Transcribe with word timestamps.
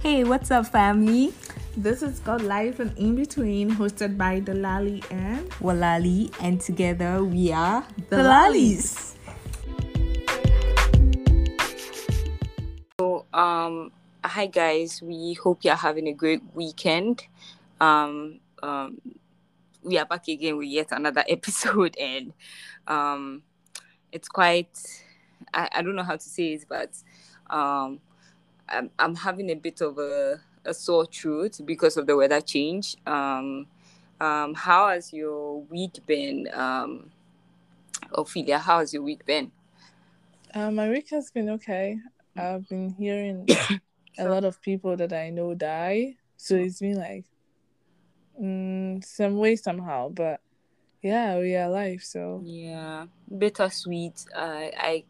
Hey, 0.00 0.24
what's 0.24 0.50
up, 0.50 0.68
family? 0.68 1.34
This 1.76 2.02
is 2.02 2.20
called 2.20 2.40
Life 2.40 2.80
and 2.80 2.96
In 2.96 3.16
Between, 3.16 3.70
hosted 3.70 4.16
by 4.16 4.40
Delali 4.40 5.04
and 5.12 5.46
Walali, 5.60 6.32
and 6.40 6.58
together 6.58 7.22
we 7.22 7.52
are 7.52 7.84
The 8.08 8.16
the 8.16 8.22
Lalis. 8.22 9.14
So, 12.98 13.26
um, 13.34 13.92
hi 14.24 14.46
guys. 14.46 15.02
We 15.02 15.34
hope 15.34 15.64
you're 15.64 15.74
having 15.74 16.08
a 16.08 16.14
great 16.14 16.40
weekend. 16.54 17.22
Um, 17.78 18.40
um, 18.62 19.02
we 19.82 19.98
are 19.98 20.06
back 20.06 20.28
again 20.28 20.56
with 20.56 20.68
yet 20.68 20.92
another 20.92 21.24
episode, 21.28 21.94
and 22.00 22.32
um, 22.88 23.42
it's 24.12 24.30
quite. 24.30 24.80
I, 25.52 25.68
I 25.74 25.82
don't 25.82 25.94
know 25.94 26.04
how 26.04 26.16
to 26.16 26.28
say 26.28 26.54
it, 26.54 26.64
but 26.70 26.88
um, 27.50 28.00
I'm, 28.70 28.90
I'm 28.98 29.14
having 29.16 29.50
a 29.50 29.54
bit 29.54 29.80
of 29.80 29.98
a, 29.98 30.40
a 30.64 30.74
sore 30.74 31.06
throat 31.06 31.60
because 31.64 31.96
of 31.96 32.06
the 32.06 32.16
weather 32.16 32.40
change. 32.40 32.96
Um, 33.06 33.66
um, 34.20 34.54
how 34.54 34.88
has 34.88 35.12
your 35.12 35.62
week 35.62 35.98
been, 36.06 36.48
um, 36.52 37.10
Ophelia? 38.12 38.58
How 38.58 38.80
has 38.80 38.92
your 38.92 39.02
week 39.02 39.24
been? 39.24 39.52
uh, 40.54 40.70
my 40.70 40.88
week 40.88 41.10
has 41.10 41.30
been 41.30 41.50
okay. 41.50 41.98
I've 42.36 42.68
been 42.68 42.90
hearing 42.90 43.46
a 44.18 44.28
lot 44.28 44.44
of 44.44 44.60
people 44.62 44.96
that 44.96 45.12
I 45.12 45.30
know 45.30 45.54
die, 45.54 46.16
so 46.36 46.56
it's 46.56 46.80
been 46.80 46.98
like 46.98 47.24
mm, 48.40 49.04
some 49.04 49.36
way 49.38 49.56
somehow. 49.56 50.08
But 50.10 50.40
yeah, 51.02 51.38
we 51.38 51.56
are 51.56 51.66
alive, 51.66 52.02
so 52.02 52.42
Yeah, 52.44 53.06
bittersweet. 53.36 54.24
I 54.36 54.72
I 54.76 55.04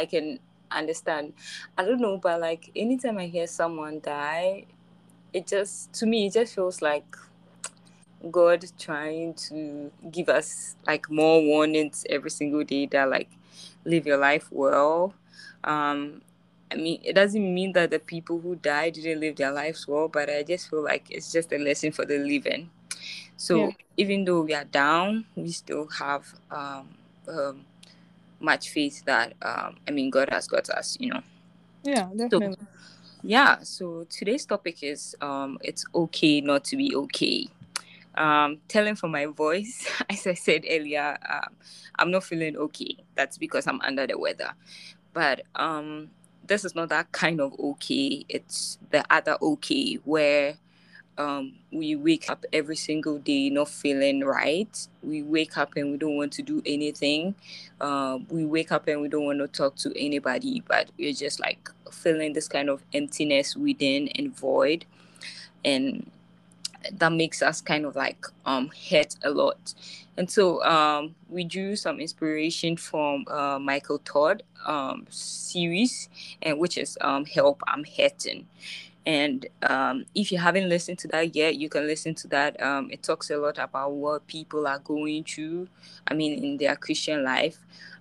I 0.00 0.06
can 0.06 0.40
understand. 0.78 1.34
I 1.78 1.84
don't 1.84 2.00
know, 2.00 2.18
but 2.18 2.40
like 2.40 2.70
anytime 2.76 3.18
I 3.18 3.26
hear 3.26 3.46
someone 3.46 4.00
die, 4.00 4.66
it 5.32 5.46
just 5.46 5.92
to 5.94 6.06
me 6.06 6.26
it 6.26 6.34
just 6.34 6.54
feels 6.54 6.82
like 6.82 7.16
God 8.30 8.64
trying 8.78 9.34
to 9.48 9.90
give 10.10 10.28
us 10.28 10.76
like 10.86 11.10
more 11.10 11.42
warnings 11.42 12.06
every 12.08 12.30
single 12.30 12.64
day 12.64 12.86
that 12.86 13.10
like 13.10 13.30
live 13.84 14.06
your 14.06 14.16
life 14.18 14.48
well. 14.50 15.14
Um 15.62 16.22
I 16.72 16.76
mean, 16.76 17.00
it 17.04 17.12
doesn't 17.14 17.54
mean 17.54 17.72
that 17.74 17.90
the 17.90 18.00
people 18.00 18.40
who 18.40 18.56
died 18.56 18.94
didn't 18.94 19.20
live 19.20 19.36
their 19.36 19.52
lives 19.52 19.86
well, 19.86 20.08
but 20.08 20.28
I 20.28 20.42
just 20.42 20.68
feel 20.68 20.82
like 20.82 21.06
it's 21.10 21.30
just 21.30 21.52
a 21.52 21.58
lesson 21.58 21.92
for 21.92 22.04
the 22.04 22.18
living. 22.18 22.70
So 23.36 23.56
Yeah. 23.58 23.70
even 23.96 24.24
though 24.24 24.42
we 24.42 24.54
are 24.54 24.64
down, 24.64 25.26
we 25.36 25.52
still 25.52 25.88
have 25.98 26.34
um, 26.50 26.88
um, 27.28 27.66
much 28.44 28.70
faith 28.70 29.04
that 29.06 29.34
um, 29.42 29.76
I 29.88 29.90
mean 29.90 30.10
God 30.10 30.28
has 30.30 30.46
got 30.46 30.68
us, 30.70 30.96
you 31.00 31.10
know. 31.10 31.22
yeah, 31.82 32.08
So 32.30 32.38
definitely. 32.38 32.66
yeah, 33.22 33.58
so 33.62 34.06
today's 34.10 34.44
topic 34.46 34.82
is 34.82 35.16
um, 35.20 35.58
it's 35.62 35.84
okay 35.94 36.40
not 36.40 36.64
to 36.66 36.76
be 36.76 36.94
okay. 36.94 37.48
Um, 38.16 38.58
telling 38.68 38.94
from 38.94 39.10
my 39.10 39.26
voice, 39.26 39.88
as 40.10 40.26
I 40.26 40.34
said 40.34 40.64
earlier, 40.68 41.18
um, 41.28 41.54
I'm 41.98 42.10
not 42.10 42.24
feeling 42.24 42.56
okay. 42.56 42.96
That's 43.14 43.38
because 43.38 43.66
I'm 43.66 43.80
under 43.80 44.06
the 44.06 44.18
weather. 44.18 44.52
But 45.12 45.42
um, 45.56 46.10
this 46.46 46.64
is 46.64 46.74
not 46.74 46.90
that 46.90 47.12
kind 47.12 47.40
of 47.40 47.52
okay. 47.58 48.24
It's 48.28 48.78
the 48.90 49.04
other 49.10 49.36
okay 49.40 49.94
where 50.04 50.54
um, 51.18 51.54
we 51.72 51.96
wake 51.96 52.28
up 52.30 52.44
every 52.52 52.76
single 52.76 53.18
day 53.18 53.50
not 53.50 53.68
feeling 53.68 54.20
right. 54.20 54.88
We 55.02 55.22
wake 55.22 55.56
up 55.56 55.76
and 55.76 55.92
we 55.92 55.96
don't 55.96 56.16
want 56.16 56.32
to 56.34 56.42
do 56.42 56.62
anything. 56.66 57.34
Um, 57.80 58.26
we 58.28 58.44
wake 58.44 58.72
up 58.72 58.88
and 58.88 59.00
we 59.00 59.08
don't 59.08 59.24
want 59.24 59.38
to 59.38 59.48
talk 59.48 59.76
to 59.76 59.92
anybody, 59.98 60.62
but 60.66 60.90
we're 60.98 61.12
just 61.12 61.40
like 61.40 61.70
feeling 61.92 62.32
this 62.32 62.48
kind 62.48 62.68
of 62.68 62.82
emptiness 62.92 63.56
within 63.56 64.08
and 64.08 64.36
void. 64.36 64.84
And 65.64 66.10
that 66.92 67.12
makes 67.12 67.42
us 67.42 67.60
kind 67.60 67.84
of 67.84 67.96
like 67.96 68.26
um 68.46 68.70
hurt 68.90 69.16
a 69.24 69.30
lot 69.30 69.74
and 70.16 70.30
so 70.30 70.62
um 70.64 71.14
we 71.28 71.44
drew 71.44 71.76
some 71.76 72.00
inspiration 72.00 72.76
from 72.76 73.24
uh, 73.28 73.58
michael 73.58 73.98
todd 74.00 74.42
um 74.66 75.06
series 75.10 76.08
and 76.42 76.58
which 76.58 76.76
is 76.76 76.98
um 77.00 77.24
help 77.24 77.62
i'm 77.68 77.84
hurting 77.84 78.46
and 79.06 79.46
um, 79.62 80.04
if 80.14 80.32
you 80.32 80.38
haven't 80.38 80.68
listened 80.68 80.98
to 80.98 81.08
that 81.08 81.34
yet 81.34 81.56
you 81.56 81.68
can 81.68 81.86
listen 81.86 82.14
to 82.14 82.28
that 82.28 82.60
um, 82.62 82.90
it 82.90 83.02
talks 83.02 83.30
a 83.30 83.36
lot 83.36 83.58
about 83.58 83.92
what 83.92 84.26
people 84.26 84.66
are 84.66 84.78
going 84.78 85.22
through 85.24 85.68
i 86.08 86.14
mean 86.14 86.42
in 86.42 86.56
their 86.56 86.76
christian 86.76 87.22
life 87.22 87.58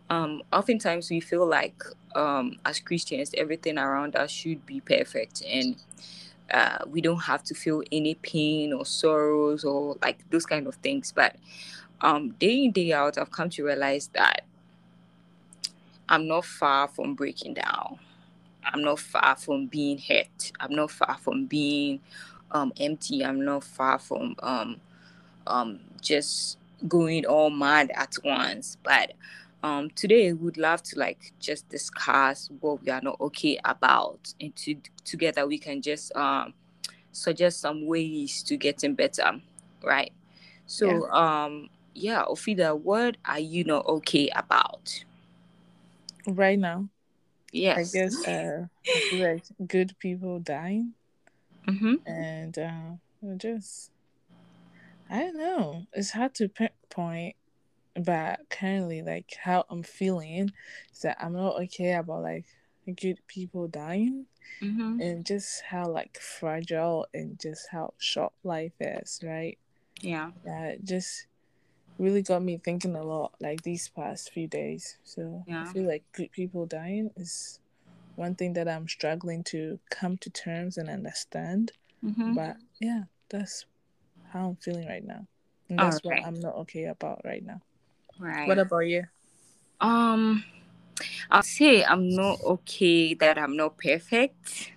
um, 0.09 0.41
oftentimes 0.51 1.09
we 1.09 1.19
feel 1.19 1.45
like 1.45 1.81
um, 2.15 2.57
as 2.65 2.79
christians 2.79 3.31
everything 3.37 3.77
around 3.77 4.15
us 4.15 4.31
should 4.31 4.65
be 4.65 4.79
perfect 4.79 5.43
and 5.45 5.75
uh, 6.51 6.79
we 6.87 7.01
don't 7.01 7.23
have 7.23 7.43
to 7.43 7.55
feel 7.55 7.83
any 7.91 8.15
pain 8.15 8.73
or 8.73 8.85
sorrows 8.85 9.63
or 9.63 9.97
like 10.01 10.29
those 10.29 10.45
kind 10.45 10.67
of 10.67 10.75
things. 10.75 11.11
But 11.11 11.35
um, 12.01 12.31
day 12.31 12.65
in 12.65 12.71
day 12.71 12.93
out, 12.93 13.17
I've 13.17 13.31
come 13.31 13.49
to 13.51 13.63
realize 13.63 14.07
that 14.13 14.45
I'm 16.09 16.27
not 16.27 16.45
far 16.45 16.87
from 16.87 17.15
breaking 17.15 17.55
down. 17.55 17.99
I'm 18.65 18.81
not 18.81 18.99
far 18.99 19.35
from 19.35 19.67
being 19.67 19.97
hurt. 19.97 20.51
I'm 20.59 20.73
not 20.75 20.91
far 20.91 21.17
from 21.17 21.45
being 21.45 21.99
um, 22.51 22.73
empty. 22.79 23.23
I'm 23.25 23.43
not 23.43 23.63
far 23.63 23.99
from 23.99 24.35
um, 24.41 24.79
um, 25.47 25.79
just 26.01 26.57
going 26.87 27.25
all 27.25 27.49
mad 27.49 27.91
at 27.95 28.15
once. 28.23 28.77
But 28.83 29.13
um, 29.63 29.89
today, 29.91 30.33
we'd 30.33 30.57
love 30.57 30.83
to 30.83 30.99
like 30.99 31.33
just 31.39 31.69
discuss 31.69 32.49
what 32.59 32.83
we 32.83 32.91
are 32.91 33.01
not 33.01 33.19
okay 33.21 33.59
about, 33.63 34.33
and 34.39 34.55
to, 34.57 34.75
together 35.05 35.47
we 35.47 35.57
can 35.57 35.81
just 35.81 36.15
um, 36.15 36.53
suggest 37.11 37.61
some 37.61 37.85
ways 37.85 38.43
to 38.43 38.57
getting 38.57 38.93
better, 38.93 39.39
right? 39.83 40.11
So, 40.65 41.07
yeah. 41.07 41.43
um, 41.43 41.69
yeah, 41.93 42.23
Ophida, 42.25 42.77
what 42.77 43.17
are 43.25 43.39
you 43.39 43.63
not 43.63 43.85
okay 43.85 44.29
about? 44.35 45.03
Right 46.25 46.59
now, 46.59 46.89
I 47.53 47.59
Yes. 47.59 47.91
guess 47.93 48.27
uh, 48.27 48.65
I 48.95 48.99
feel 48.99 49.19
like 49.19 49.43
good 49.67 49.95
people 49.99 50.39
dying, 50.39 50.93
Mm-hmm. 51.67 51.95
and 52.05 52.57
uh, 52.57 52.91
just 53.37 53.91
I 55.09 55.19
don't 55.19 55.37
know. 55.37 55.85
It's 55.93 56.11
hard 56.11 56.33
to 56.35 56.49
pinpoint, 56.49 57.35
but 57.95 58.39
currently, 58.49 59.01
like 59.01 59.35
how 59.41 59.65
I'm 59.69 59.83
feeling 59.83 60.51
is 60.93 60.99
that 61.01 61.17
I'm 61.19 61.33
not 61.33 61.61
okay 61.63 61.93
about 61.93 62.23
like 62.23 62.45
good 63.01 63.19
people 63.27 63.67
dying, 63.67 64.25
Mm-hmm. 64.61 64.99
and 65.01 65.25
just 65.25 65.63
how 65.69 65.87
like 65.89 66.17
fragile 66.19 67.07
and 67.13 67.39
just 67.39 67.67
how 67.71 67.93
short 67.97 68.33
life 68.43 68.73
is, 68.79 69.19
right? 69.23 69.57
Yeah. 70.01 70.31
That 70.45 70.83
just 70.83 71.27
really 71.97 72.21
got 72.21 72.41
me 72.41 72.57
thinking 72.57 72.95
a 72.95 73.03
lot 73.03 73.33
like 73.39 73.61
these 73.61 73.87
past 73.89 74.31
few 74.31 74.47
days. 74.47 74.97
So 75.03 75.43
yeah. 75.47 75.65
I 75.67 75.73
feel 75.73 75.87
like 75.87 76.03
people 76.31 76.65
dying 76.65 77.11
is 77.15 77.59
one 78.15 78.35
thing 78.35 78.53
that 78.53 78.67
I'm 78.67 78.87
struggling 78.87 79.43
to 79.45 79.79
come 79.89 80.17
to 80.17 80.29
terms 80.29 80.77
and 80.77 80.89
understand. 80.89 81.71
Mm-hmm. 82.03 82.33
But 82.33 82.57
yeah, 82.79 83.03
that's 83.29 83.65
how 84.29 84.49
I'm 84.49 84.55
feeling 84.57 84.87
right 84.87 85.05
now. 85.05 85.25
And 85.69 85.79
that's 85.79 85.99
what. 86.03 86.23
I'm 86.23 86.39
not 86.39 86.55
okay 86.55 86.85
about 86.85 87.21
right 87.23 87.43
now. 87.45 87.61
Right. 88.19 88.47
What 88.47 88.59
about 88.59 88.79
you? 88.79 89.05
Um, 89.81 90.43
I'll 91.31 91.43
say 91.43 91.83
I'm 91.83 92.09
not 92.09 92.41
okay 92.43 93.13
that 93.15 93.37
I'm 93.37 93.55
not 93.55 93.77
perfect. 93.77 94.71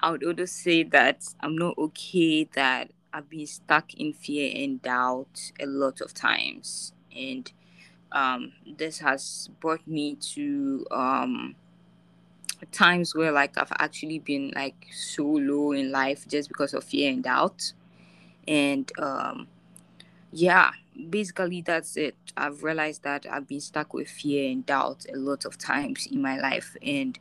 I 0.00 0.10
would 0.10 0.24
also 0.24 0.44
say 0.44 0.82
that 0.82 1.24
I'm 1.40 1.56
not 1.56 1.78
okay 1.78 2.44
that 2.54 2.90
I've 3.14 3.30
been 3.30 3.46
stuck 3.46 3.94
in 3.94 4.12
fear 4.12 4.50
and 4.54 4.82
doubt 4.82 5.52
a 5.60 5.66
lot 5.66 6.00
of 6.00 6.12
times. 6.12 6.92
And 7.16 7.50
um, 8.10 8.52
this 8.76 8.98
has 8.98 9.48
brought 9.60 9.86
me 9.86 10.16
to 10.34 10.84
um, 10.90 11.54
times 12.72 13.14
where 13.14 13.30
like 13.30 13.56
I've 13.56 13.72
actually 13.78 14.18
been 14.18 14.52
like 14.56 14.88
so 14.92 15.24
low 15.24 15.70
in 15.70 15.92
life 15.92 16.26
just 16.28 16.48
because 16.48 16.74
of 16.74 16.82
fear 16.82 17.12
and 17.12 17.22
doubt. 17.22 17.72
And 18.48 18.90
um, 18.98 19.46
yeah, 20.32 20.72
basically 21.08 21.62
that's 21.62 21.96
it. 21.96 22.16
I've 22.36 22.64
realized 22.64 23.04
that 23.04 23.26
I've 23.30 23.46
been 23.46 23.60
stuck 23.60 23.94
with 23.94 24.08
fear 24.08 24.50
and 24.50 24.66
doubt 24.66 25.06
a 25.12 25.16
lot 25.16 25.44
of 25.44 25.56
times 25.56 26.08
in 26.10 26.20
my 26.20 26.36
life. 26.36 26.76
And 26.82 27.16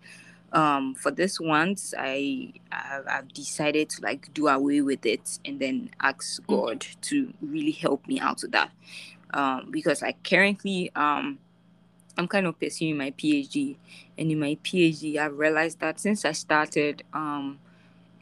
um 0.53 0.93
for 0.95 1.11
this 1.11 1.39
once 1.39 1.93
i 1.97 2.53
I've, 2.71 3.07
I've 3.07 3.33
decided 3.33 3.89
to 3.91 4.01
like 4.01 4.33
do 4.33 4.47
away 4.47 4.81
with 4.81 5.05
it 5.05 5.39
and 5.45 5.59
then 5.59 5.89
ask 5.99 6.41
Mm. 6.43 6.47
god 6.47 6.85
to 7.03 7.33
really 7.41 7.71
help 7.71 8.07
me 8.07 8.19
out 8.19 8.41
with 8.43 8.51
that. 8.51 8.71
Um 9.33 9.69
because 9.71 10.01
like 10.01 10.23
currently 10.23 10.91
um 10.95 11.39
i'm 12.17 12.27
kind 12.27 12.45
of 12.45 12.59
pursuing 12.59 12.97
my 12.97 13.11
phd 13.11 13.75
and 14.17 14.31
in 14.31 14.39
my 14.39 14.55
phd 14.63 15.17
i've 15.17 15.37
realized 15.37 15.79
that 15.79 15.99
since 15.99 16.23
i 16.25 16.31
started 16.31 17.03
um 17.13 17.59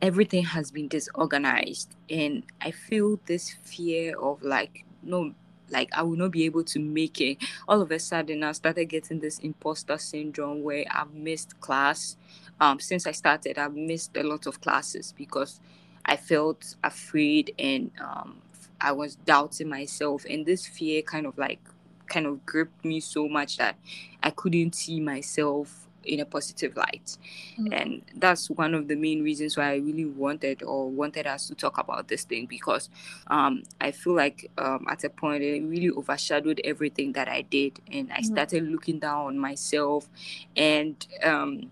everything 0.02 0.44
has 0.44 0.72
been 0.72 0.88
disorganized. 0.88 1.96
And 2.10 2.44
i 2.62 2.72
feel 2.72 3.20
this 3.26 3.52
fear 3.64 4.18
of 4.18 4.42
like 4.42 4.86
no 5.04 5.34
like 5.72 5.90
I 5.94 6.04
will 6.04 6.18
not 6.18 6.32
be 6.32 6.46
able 6.46 6.64
to 6.66 6.80
make 6.80 7.22
it. 7.22 7.38
All 7.68 7.82
of 7.82 7.92
a 7.92 8.00
sudden, 8.00 8.44
I 8.44 8.52
started 8.52 8.86
getting 8.86 9.20
this 9.20 9.40
imposter 9.40 9.98
syndrome 9.98 10.64
where 10.64 10.86
I've 10.92 11.14
missed 11.14 11.60
class. 11.60 12.18
Um, 12.60 12.80
since 12.80 13.08
I 13.08 13.12
started, 13.12 13.58
I've 13.58 13.76
missed 13.76 14.16
a 14.18 14.24
lot 14.24 14.46
of 14.46 14.62
classes 14.62 15.14
because 15.18 15.60
I 16.06 16.16
felt 16.18 16.76
afraid 16.84 17.54
and 17.58 17.92
um, 18.00 18.42
I 18.80 18.92
was 18.92 19.16
doubting 19.16 19.70
myself, 19.70 20.26
and 20.30 20.46
this 20.46 20.68
fear 20.68 21.02
kind 21.02 21.26
of 21.26 21.38
like 21.38 21.60
kind 22.08 22.26
of 22.26 22.46
gripped 22.46 22.84
me 22.84 23.00
so 23.00 23.28
much 23.28 23.58
that 23.58 23.78
I 24.22 24.32
couldn't 24.32 24.76
see 24.76 25.00
myself 25.00 25.88
in 26.04 26.20
a 26.20 26.26
positive 26.26 26.76
light. 26.76 27.18
Mm-hmm. 27.60 27.74
And 27.74 28.02
that's 28.16 28.50
one 28.50 28.74
of 28.74 28.88
the 28.88 28.96
main 28.96 29.24
reasons 29.24 29.58
why 29.58 29.72
I 29.72 29.76
really 29.76 30.06
wanted 30.06 30.64
or 30.64 30.90
wanted 30.90 31.28
us 31.28 31.48
to 31.48 31.56
talk 31.56 31.78
about 31.78 32.08
this 32.08 32.24
thing 32.24 32.46
because 32.46 32.90
um, 33.28 33.64
I 33.80 33.92
feel 33.92 34.14
like 34.14 34.50
um, 34.58 34.86
at 34.90 35.04
a 35.04 35.10
point 35.10 35.44
it 35.44 35.62
really 35.64 35.90
overshadowed 35.90 36.62
everything 36.64 37.14
that 37.14 37.28
I 37.28 37.42
did. 37.42 37.80
And 37.92 38.12
I 38.12 38.18
mm-hmm. 38.18 38.34
started 38.34 38.68
looking 38.68 39.00
down 39.00 39.28
on 39.28 39.40
myself. 39.40 40.10
And 40.56 41.06
um, 41.24 41.72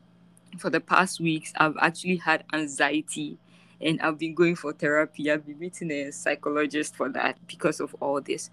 for 0.57 0.69
the 0.69 0.79
past 0.81 1.19
weeks, 1.19 1.53
I've 1.57 1.77
actually 1.79 2.17
had 2.17 2.43
anxiety 2.53 3.37
and 3.81 4.01
I've 4.01 4.17
been 4.17 4.33
going 4.33 4.55
for 4.55 4.73
therapy. 4.73 5.31
I've 5.31 5.45
been 5.45 5.59
meeting 5.59 5.91
a 5.91 6.11
psychologist 6.11 6.95
for 6.95 7.09
that 7.09 7.37
because 7.47 7.79
of 7.79 7.95
all 7.99 8.21
this, 8.21 8.49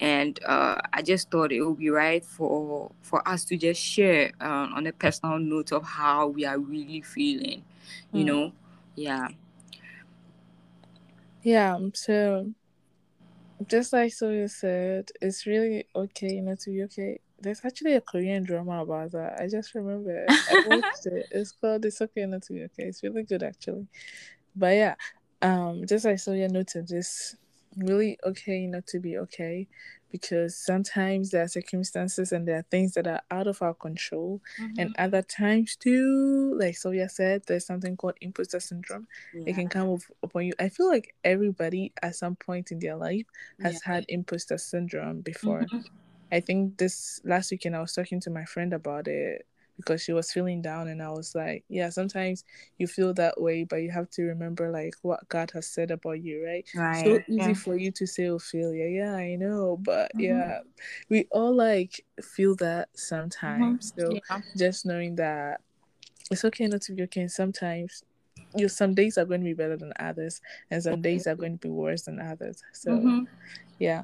and 0.00 0.38
uh, 0.44 0.80
I 0.92 1.02
just 1.02 1.30
thought 1.30 1.52
it 1.52 1.62
would 1.62 1.78
be 1.78 1.90
right 1.90 2.24
for 2.24 2.90
for 3.02 3.26
us 3.28 3.44
to 3.46 3.56
just 3.56 3.80
share 3.80 4.32
uh, 4.40 4.68
on 4.74 4.86
a 4.86 4.92
personal 4.92 5.38
note 5.38 5.72
of 5.72 5.84
how 5.84 6.28
we 6.28 6.44
are 6.44 6.58
really 6.58 7.02
feeling, 7.02 7.62
you 8.12 8.24
mm. 8.24 8.26
know, 8.26 8.52
yeah, 8.94 9.28
yeah. 11.42 11.78
So, 11.94 12.52
just 13.68 13.92
like 13.92 14.12
Soya 14.12 14.50
said, 14.50 15.10
it's 15.22 15.46
really 15.46 15.86
okay 15.94 16.34
you 16.34 16.42
know, 16.42 16.56
to 16.56 16.70
be 16.70 16.82
okay. 16.84 17.20
There's 17.38 17.60
actually 17.64 17.92
a 17.92 18.00
Korean 18.00 18.44
drama 18.44 18.82
about 18.82 19.12
that. 19.12 19.38
I 19.40 19.46
just 19.46 19.74
remember 19.74 20.24
I 20.28 20.64
watched 20.68 21.06
it. 21.06 21.26
It's 21.30 21.52
called 21.52 21.84
"It's 21.84 22.00
Okay 22.00 22.24
Not 22.24 22.42
to 22.44 22.54
Be 22.54 22.64
Okay." 22.64 22.84
It's 22.84 23.02
really 23.02 23.24
good, 23.24 23.42
actually. 23.42 23.86
But 24.56 24.74
yeah, 24.74 24.94
um, 25.42 25.84
just 25.86 26.04
like 26.04 26.18
Sonia 26.18 26.48
noted, 26.48 26.90
it's 26.90 27.36
really 27.76 28.18
okay 28.24 28.66
not 28.66 28.86
to 28.86 28.98
be 28.98 29.18
okay 29.18 29.68
because 30.10 30.56
sometimes 30.56 31.30
there 31.30 31.42
are 31.42 31.48
circumstances 31.48 32.32
and 32.32 32.48
there 32.48 32.56
are 32.56 32.64
things 32.70 32.94
that 32.94 33.06
are 33.06 33.20
out 33.30 33.46
of 33.46 33.60
our 33.60 33.74
control, 33.74 34.40
mm-hmm. 34.58 34.80
and 34.80 34.96
other 34.98 35.20
times 35.20 35.76
too, 35.76 36.56
like 36.58 36.76
Sonia 36.76 37.08
said, 37.08 37.42
there's 37.46 37.66
something 37.66 37.96
called 37.96 38.14
imposter 38.20 38.60
syndrome. 38.60 39.06
Yeah. 39.34 39.44
It 39.48 39.54
can 39.54 39.68
come 39.68 39.98
upon 40.22 40.46
you. 40.46 40.52
I 40.58 40.68
feel 40.70 40.88
like 40.88 41.14
everybody 41.24 41.92
at 42.02 42.16
some 42.16 42.36
point 42.36 42.72
in 42.72 42.78
their 42.78 42.96
life 42.96 43.26
has 43.60 43.80
yeah. 43.86 43.94
had 43.94 44.04
imposter 44.08 44.58
syndrome 44.58 45.20
before. 45.20 45.60
Mm-hmm. 45.60 45.80
I 46.32 46.40
think 46.40 46.78
this 46.78 47.20
last 47.24 47.50
weekend 47.50 47.76
I 47.76 47.80
was 47.80 47.92
talking 47.92 48.20
to 48.20 48.30
my 48.30 48.44
friend 48.44 48.72
about 48.72 49.08
it 49.08 49.46
because 49.76 50.02
she 50.02 50.12
was 50.12 50.32
feeling 50.32 50.62
down 50.62 50.88
and 50.88 51.02
I 51.02 51.10
was 51.10 51.34
like, 51.34 51.64
yeah, 51.68 51.90
sometimes 51.90 52.44
you 52.78 52.86
feel 52.86 53.12
that 53.14 53.40
way, 53.40 53.64
but 53.64 53.76
you 53.76 53.90
have 53.90 54.10
to 54.10 54.22
remember 54.24 54.70
like 54.70 54.94
what 55.02 55.28
God 55.28 55.50
has 55.52 55.66
said 55.66 55.90
about 55.90 56.22
you, 56.22 56.44
right? 56.44 56.66
Right. 56.74 57.04
So 57.04 57.20
easy 57.28 57.48
yeah. 57.48 57.52
for 57.54 57.76
you 57.76 57.90
to 57.92 58.06
say 58.06 58.30
failure. 58.38 58.88
Yeah, 58.88 59.14
I 59.14 59.36
know, 59.36 59.78
but 59.80 60.10
mm-hmm. 60.14 60.20
yeah, 60.20 60.60
we 61.08 61.26
all 61.30 61.54
like 61.54 62.04
feel 62.22 62.54
that 62.56 62.88
sometimes. 62.94 63.92
Mm-hmm. 63.92 64.00
So 64.00 64.20
yeah. 64.30 64.40
just 64.56 64.86
knowing 64.86 65.16
that 65.16 65.60
it's 66.30 66.44
okay 66.44 66.66
not 66.66 66.82
to 66.82 66.92
be 66.92 67.02
okay. 67.04 67.28
Sometimes 67.28 68.02
you 68.54 68.68
some 68.68 68.94
days 68.94 69.18
are 69.18 69.24
going 69.24 69.40
to 69.40 69.44
be 69.44 69.54
better 69.54 69.76
than 69.76 69.92
others, 69.98 70.40
and 70.70 70.82
some 70.82 71.02
days 71.02 71.26
are 71.26 71.36
going 71.36 71.58
to 71.58 71.58
be 71.58 71.68
worse 71.68 72.02
than 72.02 72.20
others. 72.20 72.62
So 72.72 72.92
mm-hmm. 72.92 73.24
yeah, 73.78 74.02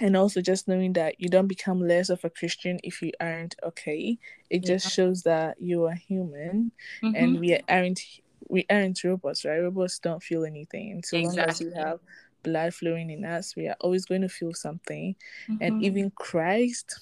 and 0.00 0.16
also 0.16 0.40
just 0.40 0.68
knowing 0.68 0.92
that 0.92 1.18
you 1.18 1.28
don't 1.28 1.46
become 1.46 1.80
less 1.80 2.10
of 2.10 2.22
a 2.24 2.30
christian 2.30 2.78
if 2.84 3.00
you 3.00 3.10
aren't 3.20 3.56
okay 3.62 4.18
it 4.50 4.62
yeah. 4.62 4.74
just 4.74 4.90
shows 4.90 5.22
that 5.22 5.56
you 5.60 5.84
are 5.84 5.94
human 5.94 6.70
mm-hmm. 7.02 7.14
and 7.14 7.40
we 7.40 7.58
aren't 7.68 8.00
we 8.48 8.66
aren't 8.70 9.02
robots 9.02 9.44
right 9.44 9.58
robots 9.58 9.98
don't 9.98 10.22
feel 10.22 10.44
anything 10.44 10.92
and 10.92 11.04
so 11.04 11.16
exactly. 11.16 11.40
long 11.40 11.48
as 11.48 11.60
you 11.60 11.72
have 11.74 12.00
blood 12.42 12.72
flowing 12.72 13.10
in 13.10 13.24
us 13.24 13.56
we 13.56 13.66
are 13.66 13.76
always 13.80 14.04
going 14.04 14.20
to 14.20 14.28
feel 14.28 14.54
something 14.54 15.14
mm-hmm. 15.48 15.62
and 15.62 15.82
even 15.82 16.10
christ 16.12 17.00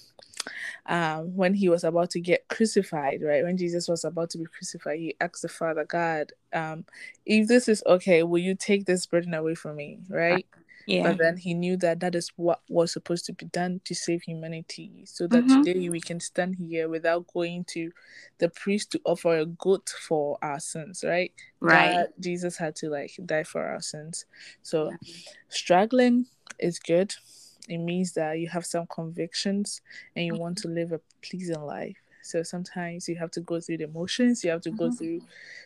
um, 0.87 1.35
when 1.35 1.55
he 1.55 1.69
was 1.69 1.83
about 1.85 2.11
to 2.11 2.21
get 2.21 2.47
crucified, 2.49 3.21
right? 3.23 3.43
When 3.43 3.57
Jesus 3.57 3.89
was 3.89 4.05
about 4.05 4.31
to 4.31 4.39
be 4.39 4.45
crucified, 4.45 4.99
he 4.99 5.17
asked 5.21 5.43
the 5.43 5.49
Father 5.49 5.85
God, 5.85 6.33
um, 6.53 6.85
if 7.25 7.49
this 7.49 7.69
is 7.69 7.83
okay, 7.87 8.23
will 8.23 8.39
you 8.39 8.55
take 8.55 8.87
this 8.87 9.07
burden 9.07 9.35
away 9.35 9.57
from 9.57 9.75
me, 9.75 9.99
right? 10.09 10.47
Yeah. 10.87 11.03
But 11.03 11.19
then 11.19 11.37
he 11.37 11.53
knew 11.53 11.77
that 11.79 11.99
that 12.01 12.15
is 12.15 12.31
what 12.37 12.61
was 12.69 12.93
supposed 12.93 13.27
to 13.27 13.33
be 13.33 13.47
done 13.47 13.81
to 13.85 13.95
save 13.95 14.23
humanity. 14.23 15.03
So 15.05 15.27
that 15.27 15.45
mm-hmm. 15.45 15.63
today 15.63 15.89
we 15.89 16.01
can 16.01 16.21
stand 16.21 16.55
here 16.55 16.89
without 16.89 17.27
going 17.33 17.65
to 17.71 17.91
the 18.39 18.49
priest 18.49 18.93
to 18.93 19.01
offer 19.05 19.37
a 19.37 19.47
goat 19.47 19.93
for 20.07 20.39
our 20.43 20.61
sins, 20.61 21.05
right? 21.05 21.33
Right. 21.59 21.93
That 21.93 22.21
Jesus 22.21 22.57
had 22.57 22.77
to 22.77 22.89
like 22.89 23.11
die 23.27 23.43
for 23.43 23.67
our 23.67 23.81
sins. 23.81 24.27
So 24.63 24.93
struggling 25.49 26.27
is 26.61 26.79
good. 26.79 27.15
It 27.69 27.79
means 27.79 28.13
that 28.13 28.39
you 28.39 28.49
have 28.49 28.65
some 28.65 28.87
convictions 28.87 29.81
and 30.15 30.25
you 30.25 30.35
mm-hmm. 30.35 30.43
want 30.43 30.59
to 30.59 30.69
live 30.69 30.93
a 30.93 31.01
pleasing 31.21 31.61
life. 31.61 31.97
So 32.23 32.45
sometimes 32.45 33.09
you 33.09 33.17
have 33.17 33.33
to 33.33 33.41
go 33.41 33.61
through 33.61 33.79
the 33.79 33.85
emotions, 33.85 34.45
you 34.45 34.51
have 34.51 34.63
to 34.63 34.71
mm-hmm. 34.71 34.79
go 34.79 34.93
through 34.93 35.23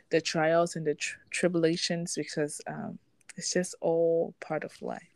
the 0.09 0.21
trials 0.21 0.77
and 0.77 0.87
the 0.87 0.97
tribulations 1.31 2.15
because 2.17 2.61
um, 2.67 2.99
it's 3.37 3.53
just 3.53 3.75
all 3.81 4.35
part 4.41 4.65
of 4.65 4.81
life. 4.81 5.10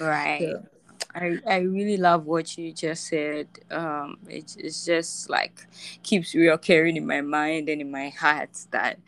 Right. 0.00 0.40
So, 0.40 0.66
I, 1.14 1.38
I 1.46 1.56
really 1.58 1.96
love 1.96 2.26
what 2.26 2.56
you 2.56 2.72
just 2.72 3.08
said. 3.08 3.48
Um, 3.70 4.18
it, 4.28 4.56
it's 4.58 4.84
just 4.84 5.28
like 5.28 5.66
keeps 6.02 6.34
reoccurring 6.34 6.96
in 6.96 7.06
my 7.06 7.20
mind 7.20 7.68
and 7.68 7.80
in 7.80 7.90
my 7.90 8.10
heart 8.10 8.50
that 8.70 8.98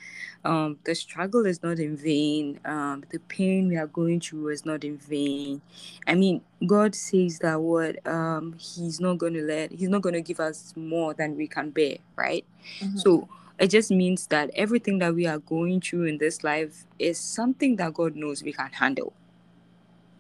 um, 0.45 0.79
the 0.85 0.95
struggle 0.95 1.47
is 1.47 1.63
not 1.63 1.79
in 1.79 1.97
vain. 1.97 2.59
Um, 2.65 3.05
the 3.11 3.21
pain 3.21 3.69
we 3.69 3.77
are 3.77 3.87
going 3.87 4.21
through 4.21 4.49
is 4.49 4.65
not 4.65 4.83
in 4.83 4.99
vain. 4.99 5.61
I 6.07 6.15
mean, 6.15 6.43
God 6.67 6.95
says 6.95 7.39
that 7.41 7.61
what 7.61 8.05
um, 8.07 8.55
He's 8.59 8.99
not 9.01 9.19
going 9.19 9.35
to 9.35 9.43
let, 9.43 9.71
He's 9.71 9.89
not 9.89 10.03
going 10.03 10.15
to 10.15 10.23
give 10.23 10.41
us 10.41 10.73
more 10.77 11.15
than 11.15 11.37
we 11.37 11.47
can 11.47 11.71
bear, 11.71 11.99
right? 12.17 12.45
Mm-hmm. 12.81 12.99
So 12.99 13.29
it 13.59 13.69
just 13.69 13.93
means 13.93 14.27
that 14.29 14.51
everything 14.55 14.99
that 14.99 15.15
we 15.15 15.27
are 15.27 15.39
going 15.39 15.81
through 15.81 16.05
in 16.05 16.19
this 16.19 16.43
life 16.43 16.85
is 16.99 17.19
something 17.19 17.77
that 17.77 17.95
God 17.95 18.17
knows 18.17 18.43
we 18.43 18.53
can 18.53 18.73
handle. 18.73 19.13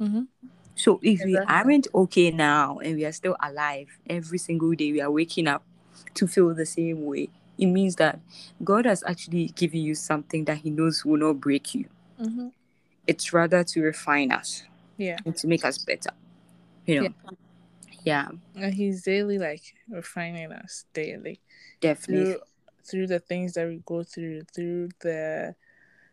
Mm-hmm. 0.01 0.23
So 0.75 0.99
if 1.03 1.21
exactly. 1.21 1.33
we 1.33 1.39
aren't 1.39 1.87
okay 1.95 2.31
now 2.31 2.79
and 2.79 2.97
we 2.97 3.05
are 3.05 3.13
still 3.13 3.37
alive 3.43 3.89
every 4.09 4.39
single 4.39 4.73
day, 4.73 4.93
we 4.93 5.01
are 5.01 5.11
waking 5.11 5.47
up 5.47 5.63
to 6.15 6.27
feel 6.27 6.55
the 6.55 6.67
same 6.67 7.05
way. 7.05 7.29
It 7.59 7.67
means 7.67 7.97
that 7.97 8.19
God 8.65 8.87
has 8.87 9.05
actually 9.07 9.49
given 9.49 9.81
you 9.81 9.95
something 9.95 10.45
that 10.47 10.59
He 10.59 10.71
knows 10.71 11.05
will 11.05 11.19
not 11.19 11.35
break 11.35 11.75
you. 11.75 11.87
Mm-hmm. 12.21 12.49
It's 13.07 13.33
rather 13.33 13.63
to 13.65 13.83
refine 13.83 14.33
us, 14.33 14.63
yeah, 14.97 15.19
and 15.27 15.37
to 15.37 15.47
make 15.47 15.65
us 15.65 15.79
better. 15.79 16.11
You 16.87 17.01
know, 17.01 17.03
yeah. 17.03 17.31
yeah. 18.05 18.29
And 18.57 18.75
He's 18.75 19.03
daily 19.03 19.39
like 19.39 19.75
refining 19.89 20.53
us 20.53 20.87
daily, 20.95 21.41
definitely 21.81 22.37
through 22.85 23.07
the 23.07 23.19
things 23.19 23.55
that 23.55 23.69
we 23.69 23.81
go 23.85 24.03
through, 24.03 24.43
through 24.55 24.89
the, 25.01 25.55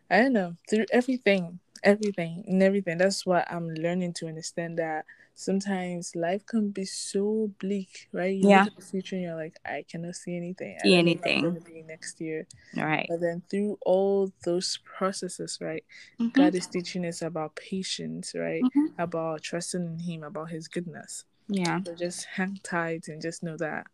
I 0.09 0.21
don't 0.21 0.33
know, 0.33 0.55
through 0.69 0.85
everything, 0.91 1.59
everything, 1.83 2.43
and 2.47 2.63
everything. 2.63 2.97
That's 2.97 3.25
what 3.25 3.51
I'm 3.51 3.69
learning 3.69 4.13
to 4.13 4.27
understand 4.27 4.79
that 4.79 5.05
sometimes 5.35 6.15
life 6.15 6.45
can 6.45 6.69
be 6.69 6.83
so 6.83 7.49
bleak, 7.59 8.09
right? 8.11 8.35
You 8.35 8.49
yeah. 8.49 8.63
look 8.63 8.73
at 8.73 8.79
the 8.79 8.85
future 8.85 9.15
and 9.15 9.23
you're 9.23 9.35
like, 9.35 9.55
I 9.65 9.85
cannot 9.89 10.15
see 10.15 10.35
anything. 10.35 10.77
See 10.83 10.95
anything. 10.95 11.43
Going 11.43 11.59
be 11.59 11.83
next 11.87 12.19
year. 12.19 12.45
Right. 12.75 13.05
But 13.09 13.21
then 13.21 13.41
through 13.49 13.77
all 13.85 14.33
those 14.43 14.79
processes, 14.83 15.57
right, 15.61 15.83
mm-hmm. 16.19 16.29
God 16.29 16.55
is 16.55 16.67
teaching 16.67 17.05
us 17.05 17.21
about 17.21 17.55
patience, 17.55 18.33
right? 18.35 18.63
Mm-hmm. 18.63 19.01
About 19.01 19.41
trusting 19.41 19.81
in 19.81 19.99
Him, 19.99 20.23
about 20.23 20.49
His 20.49 20.67
goodness. 20.67 21.23
Yeah. 21.47 21.79
So 21.85 21.95
just 21.95 22.25
hang 22.25 22.59
tight 22.63 23.07
and 23.07 23.21
just 23.21 23.41
know 23.41 23.55
that 23.57 23.87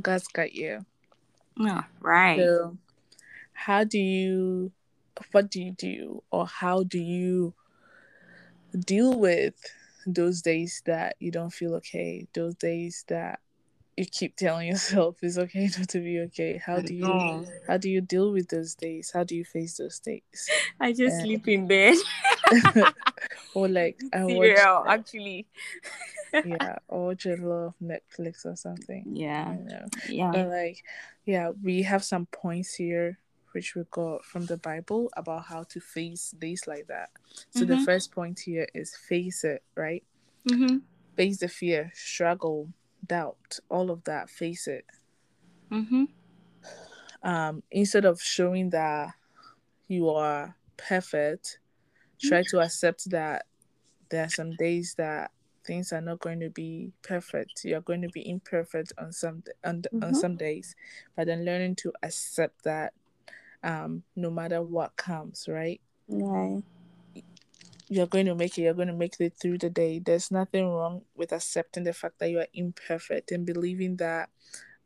God's 0.00 0.26
got 0.28 0.54
you. 0.54 0.84
Yeah, 1.58 1.84
right. 2.00 2.38
So, 2.38 2.78
how 3.52 3.84
do 3.84 3.98
you, 3.98 4.72
what 5.32 5.50
do 5.50 5.62
you 5.62 5.72
do, 5.72 6.22
or 6.30 6.46
how 6.46 6.82
do 6.82 6.98
you 6.98 7.54
deal 8.78 9.18
with 9.18 9.54
those 10.06 10.42
days 10.42 10.82
that 10.86 11.16
you 11.18 11.30
don't 11.30 11.52
feel 11.52 11.74
okay? 11.76 12.26
Those 12.34 12.54
days 12.54 13.04
that 13.08 13.40
you 13.96 14.06
keep 14.06 14.36
telling 14.36 14.68
yourself 14.72 15.16
it's 15.22 15.36
okay 15.38 15.68
not 15.78 15.88
to 15.90 16.00
be 16.00 16.20
okay. 16.20 16.60
How 16.64 16.80
do 16.80 16.94
you, 16.94 17.46
how 17.66 17.76
do 17.76 17.90
you 17.90 18.00
deal 18.00 18.32
with 18.32 18.48
those 18.48 18.74
days? 18.74 19.10
How 19.12 19.24
do 19.24 19.36
you 19.36 19.44
face 19.44 19.76
those 19.76 19.98
days? 19.98 20.48
I 20.80 20.92
just 20.92 21.16
and, 21.16 21.22
sleep 21.22 21.48
in 21.48 21.66
bed. 21.66 21.96
or 23.54 23.68
like 23.68 24.00
I 24.12 24.24
watch, 24.24 24.58
actually 24.88 25.46
yeah, 26.32 26.76
or 26.88 27.14
just 27.14 27.42
love 27.42 27.74
Netflix 27.82 28.46
or 28.46 28.56
something. 28.56 29.04
Yeah. 29.12 29.52
You 29.52 29.64
know? 29.64 29.86
Yeah. 30.08 30.30
But 30.32 30.48
like, 30.48 30.82
yeah, 31.24 31.50
we 31.62 31.82
have 31.82 32.04
some 32.04 32.26
points 32.26 32.74
here 32.74 33.18
which 33.52 33.74
we 33.74 33.82
got 33.90 34.24
from 34.24 34.46
the 34.46 34.56
Bible 34.56 35.10
about 35.16 35.44
how 35.46 35.62
to 35.64 35.80
face 35.80 36.34
days 36.38 36.66
like 36.66 36.86
that. 36.88 37.10
So 37.50 37.60
mm-hmm. 37.64 37.78
the 37.78 37.84
first 37.84 38.12
point 38.12 38.40
here 38.40 38.66
is 38.74 38.94
face 38.96 39.44
it, 39.44 39.62
right? 39.76 40.04
Mm-hmm. 40.48 40.78
face 41.16 41.38
the 41.38 41.48
fear, 41.48 41.92
struggle, 41.94 42.68
doubt, 43.06 43.60
all 43.68 43.90
of 43.90 44.02
that, 44.04 44.28
face 44.28 44.66
it. 44.66 44.84
Mm-hmm. 45.70 46.04
Um, 47.22 47.62
instead 47.70 48.04
of 48.04 48.20
showing 48.20 48.70
that 48.70 49.10
you 49.88 50.08
are 50.10 50.56
perfect, 50.76 51.58
try 52.20 52.42
to 52.50 52.60
accept 52.60 53.08
that 53.10 53.46
there 54.08 54.24
are 54.24 54.28
some 54.28 54.56
days 54.56 54.94
that 54.98 55.30
things 55.64 55.92
are 55.92 56.00
not 56.00 56.18
going 56.18 56.40
to 56.40 56.50
be 56.50 56.90
perfect. 57.02 57.64
You're 57.64 57.80
going 57.80 58.02
to 58.02 58.08
be 58.08 58.28
imperfect 58.28 58.92
on 58.98 59.12
some 59.12 59.44
on, 59.64 59.84
on 60.02 60.12
Mhm. 60.12 60.16
some 60.16 60.36
days, 60.36 60.74
but 61.14 61.26
then 61.26 61.44
learning 61.44 61.76
to 61.76 61.92
accept 62.02 62.64
that 62.64 62.94
um, 63.62 64.02
no 64.16 64.30
matter 64.30 64.62
what 64.62 64.96
comes, 64.96 65.46
right? 65.48 65.80
Right. 66.08 66.62
You're 67.88 68.06
going 68.06 68.26
to 68.26 68.34
make 68.34 68.56
it. 68.58 68.62
You're 68.62 68.74
going 68.74 68.88
to 68.88 68.94
make 68.94 69.20
it 69.20 69.34
through 69.40 69.58
the 69.58 69.70
day. 69.70 69.98
There's 69.98 70.30
nothing 70.30 70.68
wrong 70.68 71.02
with 71.14 71.32
accepting 71.32 71.84
the 71.84 71.92
fact 71.92 72.18
that 72.20 72.30
you 72.30 72.38
are 72.38 72.46
imperfect 72.54 73.32
and 73.32 73.44
believing 73.44 73.96
that 73.96 74.30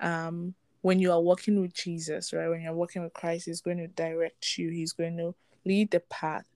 um, 0.01 0.55
when 0.83 0.99
you 0.99 1.13
are 1.13 1.21
walking 1.21 1.61
with 1.61 1.75
Jesus, 1.75 2.33
right? 2.33 2.49
When 2.49 2.61
you're 2.61 2.75
walking 2.75 3.03
with 3.03 3.15
Christ, 3.15 3.47
He's 3.47 3.61
going 3.61 3.79
to 3.79 3.87
direct 3.87 4.59
you. 4.59 4.71
He's 4.71 4.93
going 4.93 5.17
to 5.19 5.35
lead 5.65 5.91
the 5.91 6.01
path. 6.01 6.47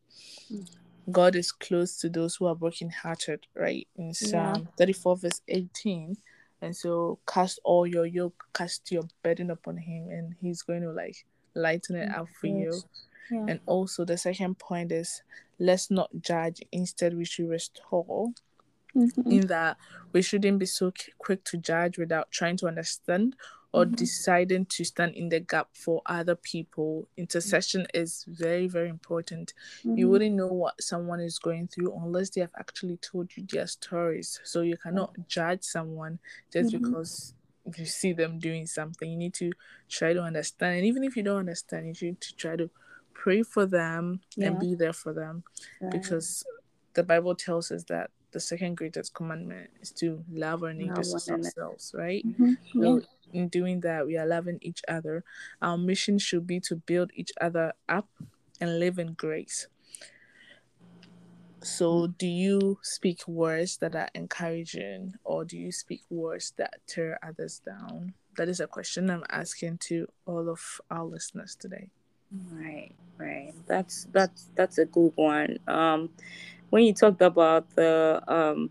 God 1.10 1.34
is 1.34 1.50
close 1.50 1.96
to 1.98 2.08
those 2.08 2.36
who 2.36 2.46
are 2.46 2.54
brokenhearted, 2.54 3.46
right? 3.54 3.86
In 3.96 4.14
Psalm 4.14 4.68
34, 4.76 5.16
verse 5.16 5.40
18. 5.48 6.16
And 6.62 6.76
so 6.76 7.18
cast 7.26 7.58
all 7.64 7.86
your 7.86 8.06
yoke, 8.06 8.44
cast 8.54 8.92
your 8.92 9.04
burden 9.22 9.50
upon 9.50 9.78
him, 9.78 10.08
and 10.10 10.34
he's 10.40 10.62
going 10.62 10.82
to 10.82 10.92
like 10.92 11.24
lighten 11.54 11.96
it 11.96 12.10
up 12.10 12.28
for 12.28 12.46
you. 12.46 12.82
Yeah. 13.30 13.46
And 13.48 13.60
also 13.66 14.04
the 14.04 14.16
second 14.18 14.58
point 14.58 14.92
is 14.92 15.22
let's 15.58 15.90
not 15.90 16.10
judge, 16.20 16.62
instead 16.72 17.16
we 17.16 17.24
should 17.24 17.48
restore. 17.48 18.32
Mhm. 18.96 19.30
In 19.32 19.46
that 19.46 19.76
we 20.12 20.20
shouldn't 20.20 20.58
be 20.58 20.66
so 20.66 20.92
quick 21.18 21.44
to 21.44 21.56
judge 21.56 21.96
without 21.96 22.30
trying 22.32 22.56
to 22.56 22.66
understand 22.66 23.36
or 23.72 23.84
Mhm. 23.86 23.94
deciding 23.94 24.66
to 24.66 24.82
stand 24.84 25.14
in 25.14 25.28
the 25.28 25.38
gap 25.38 25.68
for 25.76 26.02
other 26.06 26.34
people. 26.34 27.06
Intercession 27.16 27.86
is 27.94 28.24
very, 28.26 28.66
very 28.66 28.88
important 28.88 29.54
you 29.84 30.06
Mhm. 30.06 30.10
wouldn't 30.10 30.34
know 30.34 30.48
what 30.48 30.82
someone 30.82 31.20
is 31.20 31.38
going 31.38 31.68
through 31.68 31.92
unless 31.96 32.30
they 32.30 32.40
have 32.40 32.50
actually 32.58 32.96
told 32.96 33.30
you 33.36 33.44
their 33.46 33.68
stories. 33.68 34.40
So 34.42 34.62
you 34.62 34.76
cannot 34.76 35.14
judge 35.28 35.62
someone 35.62 36.18
just 36.52 36.72
Mhm. 36.74 36.82
Because 37.64 37.80
you 37.80 37.86
see 37.86 38.12
them 38.12 38.38
doing 38.38 38.66
something. 38.66 39.10
You 39.10 39.16
need 39.16 39.34
to 39.34 39.52
try 39.88 40.12
to 40.12 40.22
understand. 40.22 40.76
And 40.76 40.86
even 40.86 41.04
if 41.04 41.16
you 41.16 41.22
don't 41.22 41.38
understand, 41.38 41.86
you 42.00 42.08
need 42.08 42.20
to 42.20 42.36
try 42.36 42.56
to 42.56 42.70
pray 43.14 43.42
for 43.42 43.66
them 43.66 44.20
and 44.38 44.58
be 44.58 44.74
there 44.74 44.92
for 44.92 45.12
them. 45.12 45.44
Right. 45.80 45.92
Because 45.92 46.44
the 46.94 47.02
Bible 47.02 47.34
tells 47.34 47.70
us 47.70 47.84
that 47.84 48.10
the 48.32 48.40
second 48.40 48.76
greatest 48.76 49.12
commandment 49.14 49.70
is 49.80 49.90
to 49.92 50.24
love 50.30 50.62
our 50.62 50.72
neighbors 50.72 51.14
as 51.14 51.28
ourselves, 51.28 51.92
right? 51.94 52.24
Mhm. 52.26 52.56
Yeah. 52.74 52.82
So 52.82 53.02
in 53.32 53.48
doing 53.48 53.80
that, 53.80 54.06
we 54.06 54.16
are 54.16 54.26
loving 54.26 54.58
each 54.62 54.82
other. 54.88 55.24
Our 55.60 55.76
mission 55.76 56.18
should 56.18 56.46
be 56.46 56.60
to 56.60 56.76
build 56.76 57.10
each 57.14 57.32
other 57.40 57.72
up 57.88 58.08
and 58.60 58.78
live 58.78 58.98
in 58.98 59.14
grace. 59.14 59.66
So, 61.62 62.06
do 62.06 62.26
you 62.26 62.78
speak 62.82 63.26
words 63.28 63.76
that 63.78 63.94
are 63.94 64.08
encouraging, 64.14 65.14
or 65.24 65.44
do 65.44 65.58
you 65.58 65.72
speak 65.72 66.02
words 66.08 66.52
that 66.56 66.80
tear 66.86 67.18
others 67.22 67.60
down? 67.64 68.14
That 68.36 68.48
is 68.48 68.60
a 68.60 68.66
question 68.66 69.10
I'm 69.10 69.24
asking 69.28 69.78
to 69.88 70.08
all 70.26 70.48
of 70.48 70.80
our 70.90 71.04
listeners 71.04 71.54
today. 71.54 71.90
Right, 72.52 72.92
right. 73.18 73.52
That's 73.66 74.06
that's 74.12 74.48
that's 74.54 74.78
a 74.78 74.86
good 74.86 75.12
one. 75.16 75.58
Um, 75.66 76.10
when 76.70 76.84
you 76.84 76.94
talked 76.94 77.20
about 77.20 77.68
the 77.76 78.22
um, 78.28 78.70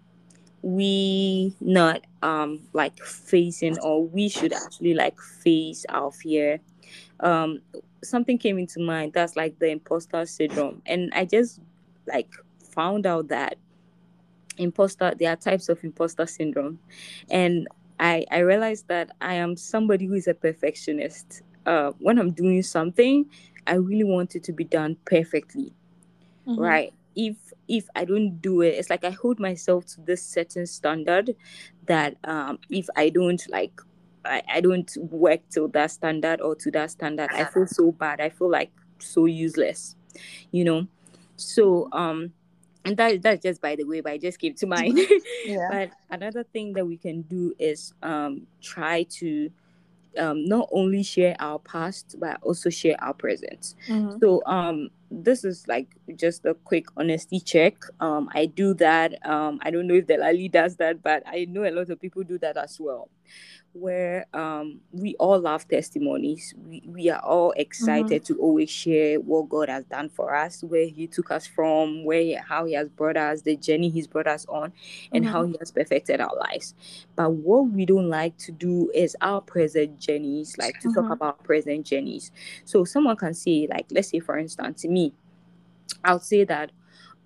we 0.61 1.53
not 1.61 2.01
um 2.23 2.61
like 2.73 2.97
facing 3.03 3.77
or 3.79 4.05
we 4.05 4.29
should 4.29 4.53
actually 4.53 4.93
like 4.93 5.19
face 5.19 5.85
our 5.89 6.11
fear. 6.11 6.59
Um, 7.19 7.59
something 8.03 8.37
came 8.37 8.57
into 8.57 8.79
mind. 8.79 9.13
That's 9.13 9.35
like 9.35 9.59
the 9.59 9.67
imposter 9.69 10.25
syndrome, 10.25 10.81
and 10.85 11.11
I 11.13 11.25
just 11.25 11.59
like 12.07 12.31
found 12.71 13.05
out 13.05 13.27
that 13.29 13.57
imposter 14.57 15.13
there 15.17 15.31
are 15.31 15.35
types 15.35 15.69
of 15.69 15.83
imposter 15.83 16.25
syndrome, 16.25 16.79
and 17.29 17.67
I 17.99 18.25
I 18.31 18.39
realized 18.39 18.87
that 18.87 19.11
I 19.21 19.35
am 19.35 19.55
somebody 19.57 20.05
who 20.05 20.13
is 20.15 20.27
a 20.27 20.33
perfectionist. 20.33 21.41
Uh, 21.65 21.91
when 21.99 22.17
I'm 22.17 22.31
doing 22.31 22.63
something, 22.63 23.25
I 23.67 23.75
really 23.75 24.03
want 24.03 24.35
it 24.35 24.43
to 24.45 24.53
be 24.53 24.63
done 24.63 24.97
perfectly, 25.05 25.73
right? 26.55 26.93
If 27.15 27.37
if 27.67 27.87
I 27.95 28.05
don't 28.05 28.41
do 28.41 28.61
it, 28.61 28.75
it's 28.75 28.89
like 28.89 29.03
I 29.03 29.11
hold 29.11 29.39
myself 29.39 29.85
to 29.87 30.01
this 30.01 30.23
certain 30.23 30.65
standard 30.65 31.35
that 31.85 32.17
um, 32.23 32.59
if 32.69 32.87
I 32.95 33.09
don't 33.09 33.41
like, 33.49 33.81
I, 34.25 34.41
I 34.49 34.61
don't 34.61 34.91
work 35.11 35.41
till 35.49 35.67
that 35.69 35.91
standard 35.91 36.41
or 36.41 36.55
to 36.55 36.71
that 36.71 36.91
standard, 36.91 37.31
I 37.33 37.45
feel 37.45 37.67
so 37.67 37.91
bad. 37.91 38.21
I 38.21 38.29
feel 38.29 38.49
like 38.49 38.71
so 38.99 39.25
useless, 39.25 39.95
you 40.51 40.63
know. 40.65 40.87
So 41.37 41.89
um, 41.91 42.33
and 42.85 42.97
that 42.97 43.21
that's 43.21 43.43
just 43.43 43.61
by 43.61 43.75
the 43.75 43.83
way, 43.83 44.01
but 44.01 44.13
i 44.13 44.17
just 44.17 44.39
came 44.39 44.53
to 44.55 44.67
mind. 44.75 44.99
Yeah. 45.45 45.67
But 45.71 45.91
another 46.09 46.43
thing 46.43 46.73
that 46.73 46.85
we 46.85 46.97
can 46.97 47.21
do 47.23 47.53
is 47.59 47.93
um, 48.03 48.47
try 48.61 49.03
to 49.19 49.49
um, 50.17 50.45
not 50.45 50.67
only 50.71 51.03
share 51.03 51.35
our 51.39 51.59
past 51.59 52.15
but 52.19 52.39
also 52.41 52.69
share 52.69 52.95
our 53.01 53.13
present. 53.13 53.75
Mhm. 53.87 54.19
So 54.19 54.43
um, 54.45 54.89
this 55.11 55.43
is 55.43 55.67
like 55.67 55.87
just 56.15 56.45
a 56.45 56.53
quick 56.53 56.85
honesty 56.97 57.39
check. 57.39 57.75
Um, 57.99 58.29
I 58.33 58.45
do 58.47 58.73
that. 58.75 59.25
Um, 59.25 59.59
I 59.61 59.71
don't 59.71 59.87
know 59.87 59.95
if 59.95 60.07
Delali 60.07 60.51
does 60.51 60.75
that, 60.77 61.01
but 61.01 61.23
I 61.25 61.45
know 61.45 61.63
a 61.63 61.71
lot 61.71 61.89
of 61.89 61.99
people 62.01 62.23
do 62.23 62.37
that 62.39 62.57
as 62.57 62.79
well. 62.79 63.09
Where 63.73 64.25
um, 64.33 64.81
we 64.91 65.15
all 65.15 65.39
love 65.39 65.67
testimonies. 65.67 66.53
We, 66.67 66.81
we 66.85 67.09
are 67.09 67.21
all 67.21 67.51
excited 67.55 68.25
to 68.25 68.35
always 68.39 68.69
share 68.69 69.19
what 69.19 69.47
God 69.47 69.69
has 69.69 69.85
done 69.85 70.09
for 70.09 70.35
us, 70.35 70.63
where 70.63 70.87
He 70.87 71.07
took 71.07 71.31
us 71.31 71.45
from, 71.47 72.03
where 72.03 72.19
he, 72.21 72.33
how 72.33 72.65
He 72.65 72.73
has 72.73 72.89
brought 72.89 73.15
us, 73.15 73.43
the 73.43 73.55
journey 73.55 73.89
He's 73.89 74.07
brought 74.07 74.27
us 74.27 74.45
on, 74.49 74.73
and 75.13 75.23
how 75.25 75.43
He 75.45 75.55
has 75.59 75.71
perfected 75.71 76.19
our 76.19 76.35
lives. 76.35 76.73
But 77.15 77.31
what 77.31 77.69
we 77.69 77.85
don't 77.85 78.09
like 78.09 78.37
to 78.39 78.51
do 78.51 78.91
is 78.93 79.15
our 79.21 79.39
present 79.39 79.99
journeys, 79.99 80.57
like 80.57 80.79
to 80.81 80.89
talk 80.89 81.05
Mhm. 81.05 81.13
about 81.13 81.43
present 81.43 81.85
journeys. 81.85 82.31
So 82.65 82.83
someone 82.85 83.17
can 83.17 83.33
say, 83.35 83.67
like, 83.69 83.85
let's 83.91 84.09
say 84.09 84.19
for 84.19 84.37
instance, 84.37 84.83
me, 84.85 85.13
I'll 86.03 86.19
say 86.19 86.43
that 86.45 86.71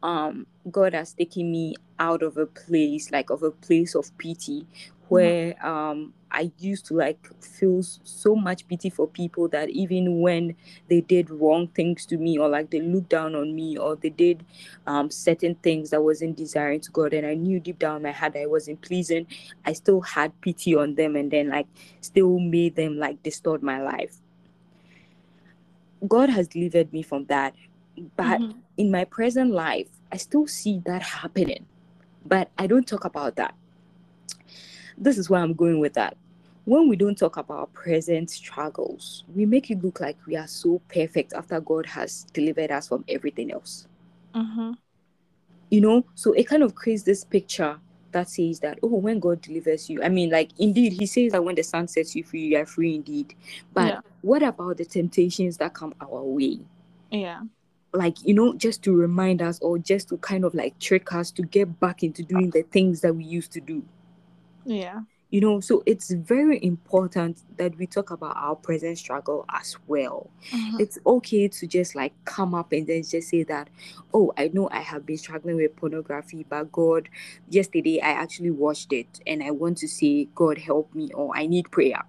um 0.04 0.46
God 0.70 0.94
has 0.94 1.14
taken 1.14 1.52
me 1.52 1.76
out 2.00 2.24
of 2.24 2.38
a 2.38 2.46
place, 2.46 3.12
like 3.12 3.30
of 3.30 3.44
a 3.44 3.52
place 3.52 3.96
of 3.96 4.16
pity, 4.18 4.68
where 5.14 5.66
um 5.66 6.14
I 6.32 6.52
used 6.58 6.88
to 6.88 6.96
like 6.96 7.20
feel 7.44 7.84
so 7.84 8.36
much 8.36 8.68
pity 8.68 8.90
for 8.90 9.08
people 9.08 9.48
that 9.50 9.70
even 9.70 10.22
when 10.22 10.56
they 10.90 11.02
did 11.02 11.30
wrong 11.30 11.68
things 11.68 12.08
to 12.08 12.18
me 12.18 12.40
or 12.40 12.50
like 12.50 12.72
they 12.72 12.82
looked 12.82 13.10
down 13.10 13.36
on 13.36 13.54
me 13.56 13.78
or 13.78 13.96
they 13.96 14.10
did 14.10 14.44
um 14.88 15.12
certain 15.12 15.56
things 15.56 15.92
that 15.92 16.02
wasn't 16.02 16.36
desiring 16.36 16.80
to 16.82 16.92
God 16.92 17.14
and 17.14 17.26
I 17.28 17.36
knew 17.36 17.60
deep 17.60 17.78
down 17.80 17.98
in 17.98 18.02
my 18.04 18.12
heart 18.12 18.36
it 18.36 18.50
wasn't 18.50 18.82
pleasing, 18.82 19.28
I 19.66 19.74
still 19.74 20.02
had 20.02 20.40
pity 20.42 20.76
on 20.76 20.96
them 20.96 21.16
and 21.16 21.30
then 21.30 21.50
like 21.50 21.68
still 22.02 22.40
made 22.40 22.76
them 22.76 22.98
like 22.98 23.22
distort 23.22 23.62
my 23.62 23.82
life. 23.82 24.18
God 26.08 26.30
has 26.30 26.48
delivered 26.48 26.92
me 26.92 27.02
from 27.04 27.26
that. 27.26 27.54
But 28.18 28.42
Mhm. 28.42 28.56
in 28.78 28.92
my 28.92 29.06
present 29.06 29.52
life, 29.52 29.90
I 30.12 30.18
still 30.18 30.48
see 30.48 30.80
that 30.86 31.02
happening. 31.04 31.66
But 32.26 32.50
I 32.58 32.68
don't 32.68 32.88
talk 32.88 33.06
about 33.06 33.36
that. 33.36 33.54
This 34.98 35.18
is 35.18 35.30
where 35.30 35.42
I'm 35.42 35.54
going 35.54 35.80
with 35.80 35.94
that. 35.94 36.16
When 36.66 36.88
we 36.88 36.96
don't 36.96 37.18
talk 37.18 37.38
about 37.38 37.58
our 37.60 37.66
present 37.68 38.30
struggles, 38.30 39.26
we 39.36 39.46
make 39.46 39.70
it 39.70 39.84
look 39.84 40.00
like 40.00 40.18
we 40.26 40.38
are 40.38 40.48
so 40.48 40.82
perfect 40.88 41.34
after 41.34 41.60
God 41.60 41.86
has 41.88 42.24
delivered 42.34 42.72
us 42.72 42.88
from 42.88 43.04
everything 43.10 43.52
else. 43.52 43.88
Mhm. 44.34 44.78
You 45.70 45.82
know, 45.82 46.06
so 46.16 46.34
it 46.34 46.48
kind 46.48 46.64
of 46.64 46.76
creates 46.76 47.04
this 47.04 47.24
picture 47.24 47.80
that 48.12 48.30
says 48.30 48.60
that, 48.60 48.78
oh, 48.84 48.88
when 48.96 49.20
God 49.20 49.42
delivers 49.42 49.90
you, 49.90 50.04
I 50.04 50.10
mean, 50.10 50.30
like, 50.30 50.52
indeed, 50.60 50.94
He 50.94 51.06
says 51.08 51.32
that 51.32 51.44
when 51.44 51.56
the 51.56 51.64
Son 51.64 51.88
sets 51.88 52.16
you 52.16 52.24
free, 52.24 52.46
you 52.48 52.58
are 52.58 52.66
free 52.66 52.96
indeed. 52.96 53.34
But 53.74 53.88
Yeah. 53.88 54.00
what 54.22 54.44
about 54.44 54.78
the 54.78 54.86
temptations 54.86 55.58
that 55.58 55.74
come 55.74 55.94
our 56.00 56.24
way? 56.24 56.60
Yeah. 57.12 57.42
like 57.96 58.26
you 58.26 58.34
know 58.34 58.56
just 58.56 58.82
to 58.82 58.92
remind 58.92 59.40
us 59.40 59.60
or 59.60 59.78
just 59.78 60.10
to 60.10 60.18
kind 60.18 60.44
of 60.44 60.56
like 60.56 60.78
trick 60.80 61.14
us 61.14 61.30
to 61.30 61.44
get 61.44 61.80
back 61.80 62.02
into 62.02 62.24
doing 62.24 62.50
the 62.50 62.64
things 62.64 63.02
that 63.02 63.16
we 63.16 63.24
used 63.24 63.52
to 63.52 63.62
do 63.62 63.84
Yeah. 64.66 65.02
you 65.30 65.42
know 65.42 65.60
so 65.60 65.84
it's 65.86 66.12
very 66.12 66.64
important 66.64 67.40
that 67.58 67.76
we 67.78 67.88
talk 67.88 68.12
about 68.12 68.36
our 68.38 68.56
present 68.56 68.98
struggle 68.98 69.46
as 69.52 69.78
well 69.88 70.30
Mhm. 70.52 70.80
it's 70.80 71.00
okay 71.06 71.48
to 71.48 71.68
just 71.68 71.96
like 71.96 72.14
come 72.26 72.54
up 72.54 72.72
and 72.72 72.88
then 72.88 73.04
just 73.04 73.30
say 73.30 73.44
that 73.44 73.70
oh 74.14 74.32
i 74.38 74.50
know 74.54 74.70
i 74.72 74.80
have 74.80 75.06
been 75.06 75.18
struggling 75.18 75.56
with 75.56 75.76
pornography 75.76 76.46
but 76.48 76.72
god 76.72 77.10
yesterday 77.50 78.00
i 78.02 78.10
actually 78.12 78.52
watched 78.52 78.94
it 78.94 79.20
and 79.26 79.44
i 79.44 79.52
want 79.52 79.78
to 79.78 79.88
say 79.88 80.26
god 80.36 80.58
help 80.60 80.94
me 80.94 81.12
or 81.14 81.36
i 81.36 81.46
need 81.48 81.70
prayer 81.72 82.04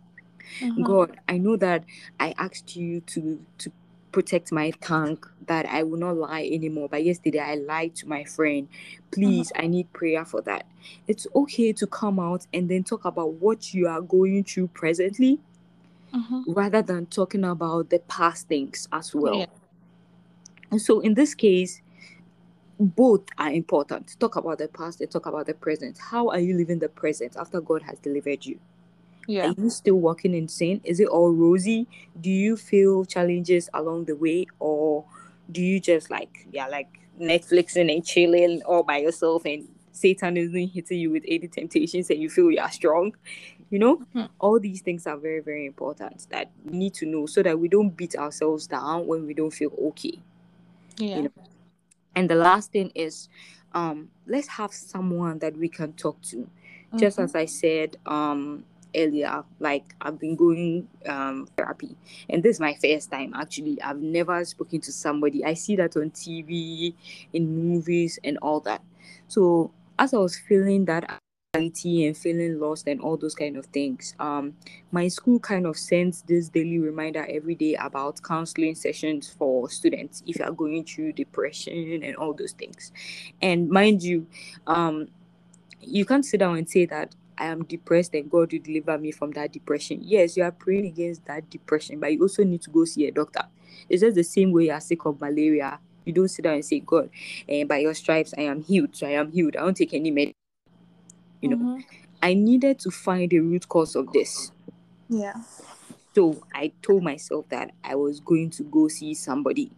Mhm. 0.61 0.83
God, 0.85 1.19
I 1.29 1.39
know 1.39 1.57
that 1.57 1.85
I 2.21 2.35
asked 2.39 2.77
you 2.77 3.01
to 3.03 3.41
to 3.59 3.73
protect 4.15 4.53
my 4.53 4.71
tongue 4.81 5.19
that 5.49 5.67
I 5.67 5.83
will 5.83 5.99
not 5.99 6.17
lie 6.17 6.49
anymore. 6.53 6.89
But 6.89 7.05
yesterday 7.05 7.41
I 7.41 7.57
lied 7.57 7.97
to 7.97 8.09
my 8.09 8.23
friend. 8.23 8.69
Please, 9.11 9.51
I 9.57 9.67
need 9.67 9.93
prayer 9.93 10.25
for 10.25 10.41
that. 10.43 10.67
It's 11.09 11.27
okay 11.35 11.73
to 11.73 11.87
come 11.89 12.21
out 12.21 12.47
and 12.53 12.69
then 12.69 12.85
talk 12.85 13.05
about 13.05 13.33
what 13.35 13.75
you 13.75 13.89
are 13.89 14.01
going 14.01 14.45
through 14.45 14.69
presently 14.69 15.41
Mhm. 16.13 16.45
rather 16.47 16.81
than 16.81 17.07
talking 17.07 17.43
about 17.43 17.91
the 17.91 17.99
past 17.99 18.47
things 18.47 18.87
as 18.93 19.13
well. 19.17 19.41
Yeah. 19.41 19.47
And 20.71 20.81
so 20.81 21.01
in 21.01 21.15
this 21.15 21.35
case, 21.35 21.83
both 22.79 23.25
are 23.37 23.51
important. 23.51 24.15
Talk 24.21 24.37
about 24.37 24.59
the 24.59 24.69
past 24.69 25.01
and 25.01 25.11
talk 25.11 25.27
about 25.27 25.47
the 25.47 25.55
present. 25.55 25.99
How 25.99 26.29
are 26.29 26.39
you 26.39 26.57
living 26.57 26.79
the 26.79 26.89
present 26.89 27.37
after 27.37 27.61
God 27.61 27.83
has 27.83 27.99
delivered 27.99 28.47
you? 28.47 28.61
Yeah. 29.27 29.49
Are 29.51 29.55
you 29.59 29.71
still 29.71 29.97
walking 29.97 30.35
in 30.35 30.49
sin? 30.49 30.81
Is 30.85 31.01
it 31.01 31.09
all 31.09 31.33
rosy? 31.33 31.87
Do 32.21 32.31
you 32.31 32.57
feel 32.57 33.05
challenges 33.05 33.69
along 33.75 34.05
the 34.07 34.17
way? 34.17 34.47
Or 34.59 35.05
do 35.51 35.63
you 35.63 35.81
just 35.81 36.11
like, 36.11 36.47
yeah, 36.53 36.67
like 36.67 36.89
Netflixing 37.21 37.93
and 37.95 38.05
chilling 38.05 38.63
all 38.63 38.83
by 38.83 38.99
yourself 38.99 39.45
and 39.47 39.69
Satan 39.93 40.37
isn't 40.37 40.69
hitting 40.69 40.99
you 40.99 41.11
with 41.11 41.25
any 41.29 41.49
temptations 41.49 42.11
and 42.11 42.21
you 42.21 42.29
feel 42.29 42.51
you 42.51 42.61
are 42.61 42.71
strong? 42.71 43.15
You 43.71 43.79
know, 43.79 44.03
Mhm. 44.15 44.29
all 44.41 44.61
these 44.61 44.83
things 44.83 45.07
are 45.07 45.17
very, 45.17 45.41
very 45.41 45.67
important 45.67 46.27
that 46.31 46.51
we 46.65 46.77
need 46.77 46.95
to 46.95 47.07
know 47.07 47.27
so 47.27 47.43
that 47.43 47.59
we 47.59 47.69
don't 47.69 47.91
beat 47.97 48.17
ourselves 48.17 48.67
down 48.67 49.07
when 49.07 49.27
we 49.27 49.35
don't 49.35 49.53
feel 49.53 49.73
okay. 49.89 50.19
Yeah. 50.99 51.23
know, 51.23 51.31
And 52.15 52.31
the 52.31 52.35
last 52.37 52.73
thing 52.73 52.93
is, 52.95 53.29
um, 53.73 54.11
let's 54.27 54.49
have 54.49 54.73
someone 54.73 55.39
that 55.41 55.57
we 55.57 55.69
can 55.69 55.93
talk 55.95 56.21
to. 56.23 56.49
Just 56.97 57.19
Mhm. 57.19 57.25
as 57.25 57.35
I 57.35 57.47
said 57.47 57.97
um 58.07 58.65
earlier, 58.95 59.45
like 59.61 59.95
I've 60.01 60.19
been 60.19 60.37
going 60.37 60.89
um 61.07 61.49
therapy, 61.57 61.97
and 62.29 62.43
this 62.43 62.57
is 62.57 62.61
my 62.61 62.75
first 62.75 63.11
time 63.11 63.33
actually. 63.35 63.81
I've 63.83 64.01
never 64.01 64.45
spoken 64.45 64.81
to 64.83 64.93
somebody. 64.93 65.45
I 65.45 65.55
see 65.55 65.77
that 65.77 65.97
on 65.97 66.11
TV, 66.11 66.95
in 67.33 67.71
movies, 67.71 68.19
and 68.25 68.39
all 68.39 68.61
that. 68.61 68.83
So 69.29 69.73
as 69.99 70.15
I 70.15 70.19
was 70.19 70.39
feeling 70.39 70.85
that 70.87 71.21
anxiety 71.55 72.07
and 72.07 72.17
feeling 72.17 72.59
lost 72.59 72.89
and 72.89 73.01
all 73.01 73.17
those 73.17 73.35
kind 73.35 73.57
of 73.57 73.67
things, 73.67 74.15
um, 74.19 74.55
my 74.91 75.09
school 75.09 75.39
kind 75.39 75.67
of 75.67 75.77
sends 75.77 76.23
this 76.23 76.49
daily 76.49 76.79
reminder 76.79 77.27
every 77.29 77.55
day 77.55 77.75
about 77.77 78.23
counseling 78.23 78.75
sessions 78.75 79.29
for 79.29 79.69
students 79.71 80.23
if 80.27 80.39
you 80.39 80.45
are 80.45 80.53
going 80.53 80.85
through 80.85 81.13
depression 81.13 82.03
and 82.03 82.17
all 82.17 82.33
those 82.33 82.53
things. 82.53 82.93
And 83.41 83.69
mind 83.69 84.03
you, 84.03 84.27
um, 84.67 85.09
you 85.81 86.05
can't 86.05 86.25
sit 86.25 86.39
down 86.39 86.57
and 86.57 86.69
say 86.69 86.87
that 86.87 87.15
I 87.39 87.47
am 87.47 87.65
depressed 87.65 88.15
and 88.15 88.31
God 88.31 88.53
will 88.53 88.61
deliver 88.61 88.97
me 88.99 89.11
from 89.13 89.33
that 89.33 89.53
depression. 89.53 90.01
Yes, 90.03 90.37
you 90.37 90.45
are 90.45 90.53
praying 90.53 90.87
against 90.87 91.25
that 91.27 91.49
depression, 91.51 92.01
but 92.01 92.13
you 92.13 92.23
also 92.23 92.45
need 92.45 92.63
to 92.63 92.71
go 92.71 92.85
see 92.85 93.07
a 93.07 93.11
doctor. 93.13 93.43
It's 93.89 94.03
just 94.03 94.15
the 94.17 94.25
same 94.25 94.53
way 94.53 94.67
you 94.67 94.73
are 94.73 94.81
sick 94.81 95.05
of 95.05 95.21
malaria. 95.21 95.79
You 96.05 96.13
don't 96.13 96.29
sit 96.29 96.43
down 96.43 96.55
and 96.55 96.65
say, 96.65 96.81
God, 96.81 97.11
and 97.49 97.69
by 97.69 97.79
your 97.79 97.95
stripes 97.95 98.35
I 98.37 98.43
am 98.43 98.63
healed. 98.63 98.95
So 98.95 99.07
I 99.07 99.13
am 99.13 99.33
healed. 99.33 99.57
I 99.57 99.61
don't 99.61 99.77
take 99.77 99.95
any 99.95 100.11
medicine. 100.11 100.35
You 101.41 101.51
know, 101.51 101.57
Mhm. 101.57 101.85
I 102.23 102.35
needed 102.35 102.79
to 102.81 102.91
find 102.91 103.31
the 103.31 103.41
root 103.41 103.69
cause 103.69 103.97
of 103.97 104.13
this. 104.13 104.51
Yeah. 105.09 105.43
So 106.15 106.43
I 106.55 106.73
told 106.83 107.03
myself 107.03 107.49
that 107.49 107.73
I 107.83 107.97
was 107.97 108.21
going 108.21 108.51
to 108.51 108.63
go 108.63 108.89
see 108.89 109.15
somebody 109.15 109.71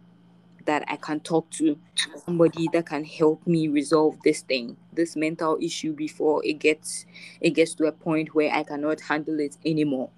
that 0.67 0.83
I 0.87 0.97
can 0.97 1.19
talk 1.21 1.49
to, 1.51 1.77
somebody 2.25 2.69
that 2.73 2.85
can 2.85 3.03
help 3.03 3.45
me 3.47 3.67
resolve 3.67 4.17
this 4.23 4.41
thing, 4.41 4.77
this 4.93 5.15
mental 5.15 5.57
issue 5.59 5.93
before 5.93 6.45
it 6.45 6.59
gets 6.59 7.05
it 7.41 7.51
gets 7.51 7.73
to 7.75 7.85
a 7.87 7.91
point 7.91 8.35
where 8.35 8.53
I 8.53 8.63
cannot 8.63 9.01
handle 9.01 9.39
it 9.39 9.57
anymore. 9.65 10.09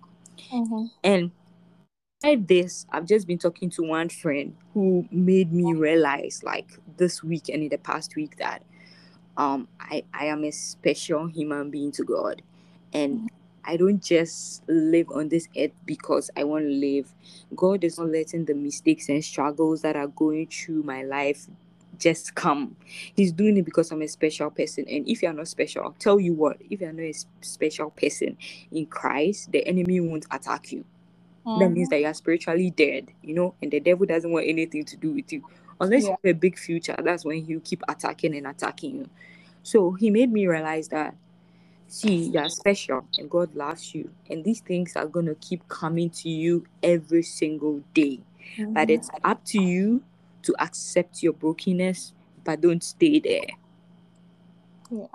Mhm. 0.51 0.91
And 1.03 1.31
beside 2.21 2.47
this, 2.47 2.85
I've 2.91 3.05
just 3.05 3.27
been 3.27 3.37
talking 3.37 3.69
to 3.71 3.83
one 3.83 4.09
friend 4.09 4.55
who 4.73 5.07
made 5.11 5.53
me 5.53 5.73
realize, 5.73 6.41
like 6.43 6.77
this 6.97 7.23
week 7.23 7.47
and 7.49 7.63
in 7.63 7.69
the 7.69 7.77
past 7.77 8.15
week, 8.15 8.37
that 8.37 8.63
um 9.37 9.67
I, 9.79 10.03
I 10.13 10.25
am 10.25 10.43
a 10.43 10.51
special 10.51 11.27
human 11.27 11.69
being 11.69 11.91
to 11.93 12.03
God. 12.03 12.41
And 12.91 13.29
I 13.65 13.77
don't 13.77 14.03
just 14.03 14.63
live 14.67 15.09
on 15.11 15.29
this 15.29 15.47
earth 15.57 15.71
because 15.85 16.29
I 16.37 16.43
want 16.43 16.65
to 16.65 16.69
live. 16.71 17.13
God 17.55 17.83
is 17.83 17.97
not 17.99 18.09
letting 18.09 18.45
the 18.45 18.53
mistakes 18.53 19.09
and 19.09 19.23
struggles 19.23 19.81
that 19.81 19.95
are 19.95 20.07
going 20.07 20.47
through 20.47 20.83
my 20.83 21.03
life 21.03 21.47
just 21.97 22.35
come. 22.35 22.75
He's 23.15 23.31
doing 23.31 23.57
it 23.57 23.65
because 23.65 23.91
I'm 23.91 24.01
a 24.01 24.07
special 24.07 24.49
person. 24.51 24.85
And 24.89 25.07
if 25.07 25.21
you're 25.21 25.33
not 25.33 25.47
special, 25.47 25.83
I'll 25.83 25.91
tell 25.99 26.19
you 26.19 26.33
what, 26.33 26.57
if 26.69 26.81
you're 26.81 26.93
not 26.93 27.03
a 27.03 27.13
special 27.41 27.89
person 27.91 28.37
in 28.71 28.85
Christ, 28.85 29.51
the 29.51 29.65
enemy 29.67 29.99
won't 29.99 30.25
attack 30.31 30.71
you 30.71 30.85
that 31.57 31.69
means 31.71 31.87
Mhm. 31.87 31.91
that 31.91 32.01
you're 32.01 32.13
spiritually 32.13 32.69
dead, 32.71 33.11
you 33.23 33.33
know, 33.33 33.55
and 33.61 33.71
the 33.71 33.79
devil 33.79 34.05
doesn't 34.05 34.31
want 34.31 34.47
anything 34.47 34.85
to 34.85 34.97
do 34.97 35.11
with 35.11 35.31
you. 35.33 35.43
Unless 35.81 36.03
Yeah. 36.03 36.09
you 36.09 36.17
have 36.23 36.35
a 36.35 36.39
big 36.39 36.57
future, 36.57 36.95
that's 37.03 37.25
when 37.25 37.43
he'll 37.43 37.59
keep 37.61 37.81
attacking 37.87 38.35
and 38.35 38.47
attacking 38.47 38.95
you. 38.95 39.09
So 39.63 39.91
he 39.93 40.09
made 40.09 40.31
me 40.31 40.47
realize 40.47 40.89
that, 40.89 41.15
see, 41.89 42.29
you're 42.29 42.49
special 42.49 43.05
and 43.17 43.29
God 43.29 43.55
loves 43.55 43.93
you, 43.95 44.11
and 44.29 44.43
these 44.43 44.61
things 44.61 44.95
are 44.95 45.07
gonna 45.07 45.35
keep 45.35 45.67
coming 45.67 46.09
to 46.11 46.29
you 46.29 46.65
every 46.83 47.23
single 47.23 47.83
day. 47.93 48.21
But 48.73 48.89
Mhm. 48.89 48.91
it's 48.91 49.09
up 49.23 49.43
to 49.45 49.61
you 49.61 50.03
to 50.43 50.55
accept 50.59 51.23
your 51.23 51.33
brokenness, 51.33 52.13
but 52.43 52.61
don't 52.61 52.83
stay 52.83 53.19
there. 53.19 53.57
Yeah. 54.91 55.07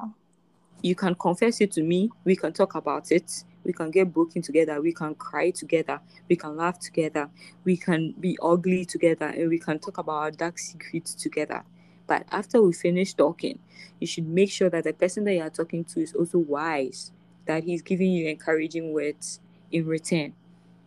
you 0.83 0.95
can 0.95 1.15
confess 1.15 1.61
it 1.61 1.73
to 1.73 1.83
me 1.83 2.11
we 2.25 2.37
can 2.37 2.53
talk 2.53 2.75
about 2.75 3.11
it 3.11 3.45
we 3.65 3.73
can 3.73 3.91
get 3.91 4.13
broken 4.13 4.43
together 4.43 4.81
we 4.81 4.93
can 4.93 5.15
cry 5.15 5.51
together 5.51 6.01
we 6.29 6.37
can 6.37 6.57
laugh 6.57 6.79
together 6.79 7.31
we 7.65 7.77
can 7.77 8.13
be 8.21 8.39
ugly 8.43 8.85
together 8.85 9.27
and 9.27 9.49
we 9.49 9.59
can 9.59 9.79
talk 9.79 9.99
about 9.99 10.15
our 10.15 10.31
dark 10.31 10.59
secrets 10.59 11.15
together 11.15 11.65
but 12.07 12.25
after 12.31 12.63
we 12.63 12.73
finish 12.73 13.15
talking 13.15 13.59
you 14.01 14.07
should 14.07 14.27
make 14.27 14.51
sure 14.51 14.71
that 14.71 14.85
the 14.85 14.93
person 14.93 15.25
that 15.25 15.35
you 15.35 15.43
are 15.43 15.51
talking 15.51 15.85
to 15.85 16.01
is 16.01 16.15
also 16.15 16.39
wise 16.39 17.13
that 17.47 17.65
he's 17.65 17.83
giving 17.83 18.13
you 18.13 18.29
encouraging 18.29 18.93
words 18.93 19.41
in 19.71 19.87
return 19.87 20.35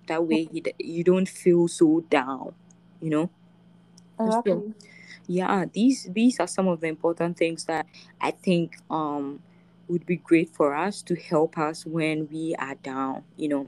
that 0.08 0.26
way 0.26 0.46
he, 0.46 0.64
you 0.80 1.04
don't 1.04 1.30
feel 1.30 1.68
so 1.68 2.02
down 2.10 2.54
you 3.02 3.10
know 3.10 3.30
Exactly. 4.24 4.74
yeah 5.28 5.66
these 5.74 6.08
these 6.14 6.40
are 6.40 6.48
some 6.48 6.68
of 6.68 6.82
the 6.82 6.88
important 6.88 7.38
things 7.38 7.66
that 7.66 7.86
i 8.22 8.32
think 8.32 8.78
um 8.90 9.42
would 9.88 10.06
be 10.06 10.16
great 10.18 10.50
for 10.50 10.76
us 10.76 11.02
to 11.02 11.16
help 11.16 11.58
us 11.58 11.86
when 11.86 12.28
we 12.32 12.56
are 12.60 12.76
down 12.76 13.24
you 13.38 13.48
know 13.48 13.68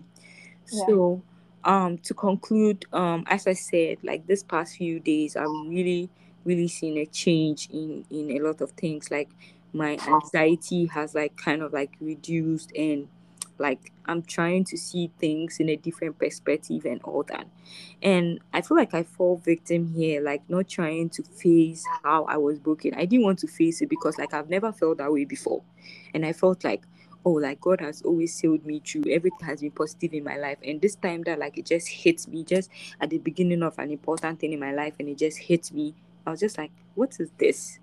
Yeah. 0.72 0.98
so 1.00 1.22
um 1.66 1.98
to 2.00 2.14
conclude 2.14 2.86
um 2.94 3.24
as 3.28 3.48
i 3.48 3.54
said 3.54 3.98
like 4.04 4.28
this 4.28 4.44
past 4.44 4.78
few 4.78 5.00
days 5.00 5.36
i've 5.36 5.48
really 5.48 6.10
really 6.46 6.68
seen 6.68 6.98
a 6.98 7.06
change 7.06 7.70
in 7.72 8.06
in 8.10 8.32
a 8.32 8.40
lot 8.40 8.62
of 8.62 8.72
things 8.72 9.12
like 9.12 9.30
my 9.74 9.98
anxiety 10.08 10.86
has 10.88 11.14
like 11.14 11.36
kind 11.38 11.62
of 11.62 11.74
like 11.74 11.96
reduced 12.00 12.72
and 12.76 13.08
like 13.58 13.92
i'm 14.06 14.22
trying 14.24 14.64
to 14.64 14.78
see 14.78 15.12
things 15.20 15.60
in 15.60 15.70
a 15.70 15.76
different 15.76 16.18
perspective 16.18 16.86
and 16.86 17.02
all 17.04 17.24
that 17.24 17.46
and 18.02 18.40
I 18.54 18.62
feel 18.62 18.78
like 18.78 18.94
I 18.94 19.04
fall 19.04 19.38
victim 19.38 19.94
here, 19.94 20.22
like 20.22 20.42
not 20.50 20.68
trying 20.68 21.10
to 21.12 21.24
face 21.24 21.86
how 22.04 22.24
I 22.26 22.38
was 22.38 22.60
broken. 22.60 22.94
I 22.96 23.06
didn't 23.06 23.26
want 23.26 23.40
to 23.40 23.48
face 23.48 23.82
it 23.82 23.90
because 23.90 24.18
like 24.18 24.34
I've 24.34 24.50
never 24.50 24.72
felt 24.72 25.00
that 25.00 25.12
way 25.12 25.26
before. 25.26 25.62
And 26.14 26.26
I 26.26 26.34
felt 26.34 26.64
like, 26.64 26.84
oh, 27.26 27.32
like 27.32 27.60
God 27.60 27.82
has 27.82 28.02
always 28.02 28.34
sailed 28.34 28.66
me 28.66 28.82
through. 28.86 29.12
Everything 29.12 29.46
has 29.48 29.62
been 29.62 29.72
positive 29.72 30.14
in 30.14 30.24
my 30.24 30.38
life. 30.38 30.58
And 30.64 30.82
this 30.82 30.96
time 30.96 31.24
that 31.24 31.40
like 31.40 31.58
it 31.58 31.66
just 31.66 31.90
hits 31.90 32.28
me 32.28 32.44
just 32.44 32.70
at 33.02 33.10
the 33.10 33.18
beginning 33.18 33.64
of 33.64 33.78
an 33.80 33.92
important 33.92 34.40
thing 34.40 34.54
in 34.54 34.60
my 34.60 34.72
life 34.72 34.94
and 35.00 35.10
it 35.10 35.18
just 35.18 35.38
hits 35.38 35.72
me. 35.72 35.94
I 36.26 36.32
was 36.32 36.40
just 36.40 36.58
like, 36.58 36.72
what 36.96 37.16
is 37.20 37.32
this? 37.38 37.80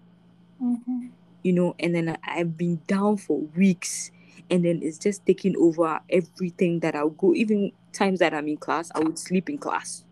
Mhm. 0.63 1.11
You 1.43 1.53
know, 1.53 1.75
and 1.79 1.95
then 1.95 2.17
I've 2.25 2.57
been 2.57 2.81
down 2.87 3.19
for 3.19 3.39
weeks 3.39 4.11
and 4.51 4.65
then 4.65 4.81
it's 4.83 4.99
just 4.99 5.25
taking 5.27 5.57
over 5.57 6.01
everything 6.11 6.81
that 6.81 6.95
I'll 6.95 7.11
go. 7.11 7.35
Even 7.35 7.73
times 7.93 8.19
that 8.21 8.35
I'm 8.35 8.49
in 8.49 8.57
class, 8.57 8.91
I 8.95 9.01
would 9.01 9.19
sleep 9.19 9.49
in 9.49 9.59
class 9.59 10.05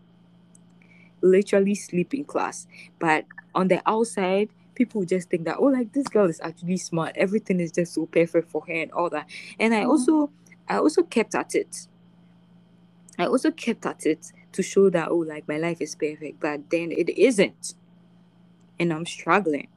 literally 1.21 1.75
sleep 1.75 2.13
in 2.13 2.23
class. 2.23 2.67
But 2.99 3.25
on 3.53 3.67
the 3.67 3.81
outside, 3.85 4.49
people 4.75 5.03
just 5.05 5.29
think 5.29 5.45
that, 5.45 5.57
oh, 5.59 5.65
like 5.65 5.93
this 5.93 6.07
girl 6.07 6.29
is 6.29 6.39
actually 6.41 6.77
smart. 6.77 7.13
Everything 7.15 7.59
is 7.59 7.71
just 7.71 7.93
so 7.93 8.05
perfect 8.05 8.49
for 8.49 8.63
her 8.67 8.73
and 8.73 8.91
all 8.91 9.09
that. 9.09 9.27
And 9.59 9.73
I 9.73 9.83
Mhm. 9.83 9.89
also, 9.89 10.29
I 10.67 10.77
also 10.77 11.03
kept 11.03 11.35
at 11.35 11.55
it. 11.55 11.87
I 13.17 13.27
also 13.27 13.51
kept 13.51 13.85
at 13.85 14.05
it 14.05 14.31
to 14.51 14.61
show 14.61 14.89
that, 14.89 15.09
oh, 15.09 15.17
like 15.17 15.47
my 15.47 15.57
life 15.57 15.81
is 15.81 15.95
perfect. 15.95 16.39
But 16.39 16.69
then 16.69 16.91
it 16.91 17.09
isn't. 17.09 17.75
And 18.79 18.91
I'm 18.93 19.05
struggling. 19.05 19.67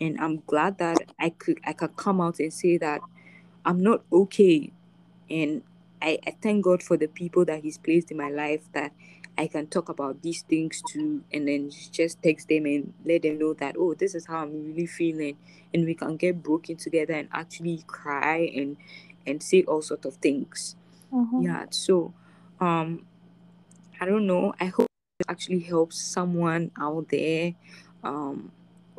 And 0.00 0.18
I'm 0.20 0.42
glad 0.46 0.78
that 0.78 1.12
I 1.18 1.30
could, 1.30 1.60
I 1.64 1.72
could 1.72 1.96
come 1.96 2.20
out 2.20 2.38
and 2.40 2.52
say 2.52 2.78
that 2.78 3.02
I'm 3.64 3.82
not 3.82 4.02
okay. 4.12 4.72
And 5.30 5.62
I, 6.02 6.18
I 6.26 6.36
thank 6.42 6.64
God 6.64 6.82
for 6.82 6.96
the 6.96 7.08
people 7.08 7.44
that 7.46 7.62
He's 7.62 7.78
placed 7.78 8.10
in 8.10 8.16
my 8.16 8.30
life 8.30 8.62
that 8.72 8.92
I 9.38 9.46
can 9.48 9.66
talk 9.68 9.88
about 9.88 10.22
these 10.22 10.42
things 10.42 10.82
to, 10.82 11.22
and 11.32 11.48
then 11.48 11.70
just 11.92 12.22
text 12.22 12.48
them 12.48 12.66
and 12.66 12.92
let 13.04 13.22
them 13.22 13.38
know 13.38 13.54
that, 13.54 13.76
oh, 13.78 13.94
this 13.94 14.14
is 14.14 14.26
how 14.26 14.42
I'm 14.42 14.52
really 14.68 14.86
feeling. 14.86 15.36
And 15.74 15.84
we 15.86 15.94
can 15.94 16.16
get 16.16 16.42
broken 16.42 16.76
together 16.76 17.14
and 17.14 17.28
actually 17.32 17.84
cry 17.86 18.50
and 18.54 18.76
and 19.26 19.42
say 19.42 19.62
all 19.64 19.82
sorts 19.82 20.06
of 20.06 20.16
things. 20.16 20.76
Mhm. 21.12 21.44
Yeah. 21.44 21.66
So 21.70 22.14
um 22.60 23.06
I 24.00 24.04
don't 24.06 24.26
know. 24.26 24.54
I 24.60 24.66
hope 24.66 24.88
it 25.20 25.26
actually 25.28 25.60
helps 25.60 26.00
someone 26.00 26.70
out 26.78 27.08
there, 27.08 27.54
um, 28.06 28.52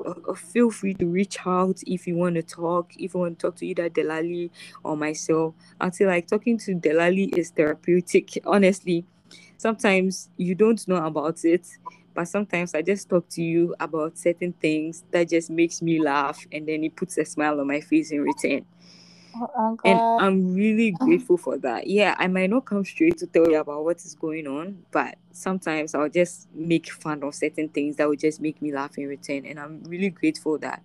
uh, 0.06 0.14
uh, 0.30 0.34
feel 0.34 0.70
free 0.70 0.94
to 0.96 1.06
reach 1.08 1.38
out 1.46 1.82
if 1.88 2.08
you 2.08 2.16
want 2.16 2.36
to 2.36 2.44
talk. 2.44 2.92
If 2.98 3.14
you 3.14 3.20
want 3.20 3.40
to 3.40 3.48
talk 3.48 3.56
to 3.58 3.66
either 3.68 3.90
Delali 3.90 4.50
or 4.84 4.96
myself, 4.96 5.56
I 5.80 5.90
feel 5.90 6.08
like 6.08 6.28
talking 6.28 6.58
to 6.60 6.76
Delali 6.76 7.36
is 7.38 7.50
therapeutic. 7.52 8.40
Honestly, 8.46 9.06
sometimes 9.58 10.30
you 10.38 10.56
don't 10.56 10.86
know 10.88 11.04
about 11.06 11.44
it, 11.46 11.68
but 12.14 12.26
sometimes 12.26 12.76
I 12.76 12.82
just 12.82 13.10
talk 13.10 13.28
to 13.30 13.42
you 13.42 13.76
about 13.80 14.18
certain 14.18 14.54
things 14.54 15.04
that 15.12 15.30
just 15.30 15.50
makes 15.50 15.82
me 15.82 16.00
laugh, 16.02 16.46
and 16.52 16.68
then 16.68 16.84
it 16.84 16.96
puts 16.96 17.18
a 17.18 17.26
smile 17.26 17.60
on 17.60 17.68
my 17.68 17.82
face 17.82 18.12
in 18.12 18.22
return. 18.22 18.66
I'm 19.58 19.78
And. 19.84 20.02
I'm 20.20 20.56
really 20.56 20.92
grateful 21.06 21.38
for 21.38 21.58
that. 21.60 21.88
Yeah, 21.88 22.16
I 22.18 22.28
might 22.28 22.50
not 22.50 22.66
come 22.66 22.84
straight 22.86 23.18
to 23.20 23.28
tell 23.28 23.50
you 23.50 23.60
about 23.60 23.84
what 23.84 23.98
is 23.98 24.16
going 24.16 24.48
on, 24.48 24.84
but 24.92 25.18
sometimes 25.32 25.94
I'll 25.96 26.10
just 26.10 26.48
make 26.54 26.92
fun 26.92 27.24
of 27.24 27.36
certain 27.36 27.70
things 27.70 27.96
that 27.98 28.08
will 28.10 28.16
just 28.16 28.42
make 28.42 28.62
me 28.62 28.74
laugh 28.74 28.98
in 28.98 29.08
return. 29.08 29.46
And 29.46 29.60
I'm 29.60 29.84
really 29.84 30.10
grateful 30.10 30.58
that 30.60 30.84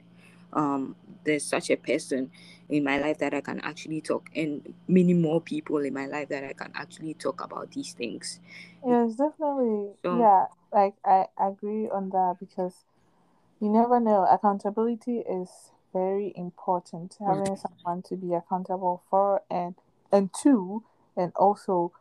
um 0.53 0.95
there's 1.25 1.45
such 1.45 1.71
a 1.71 1.77
person 1.77 2.31
in 2.69 2.85
my 2.85 2.99
life 2.99 3.19
that 3.19 3.33
I 3.33 3.41
can 3.41 3.61
actually 3.61 4.01
talk 4.01 4.29
and 4.35 4.75
many 4.89 5.15
more 5.15 5.41
people 5.41 5.79
in 5.79 5.95
my 5.95 6.07
life 6.07 6.29
that 6.29 6.45
I 6.45 6.53
can 6.53 6.73
actually 6.75 7.15
talk 7.15 7.43
about 7.43 7.71
these 7.73 7.93
things. 7.95 8.41
Yes, 8.87 9.15
definitely. 9.15 9.93
So- 10.03 10.19
Yeah, 10.19 10.47
like 10.73 10.95
I 11.05 11.27
agree 11.39 11.89
on 11.89 12.11
that 12.11 12.37
because 12.41 12.85
you 13.61 13.69
never 13.71 14.01
know. 14.01 14.27
Accountability 14.31 15.19
is 15.21 15.72
very 15.93 16.33
important. 16.37 17.17
Having 17.25 17.57
someone 17.57 18.03
to 18.09 18.17
be 18.17 18.35
accountable 18.35 19.03
for 19.11 19.43
and 19.51 19.75
and 20.13 20.31
two, 20.33 20.85
and 21.17 21.33
also 21.37 21.93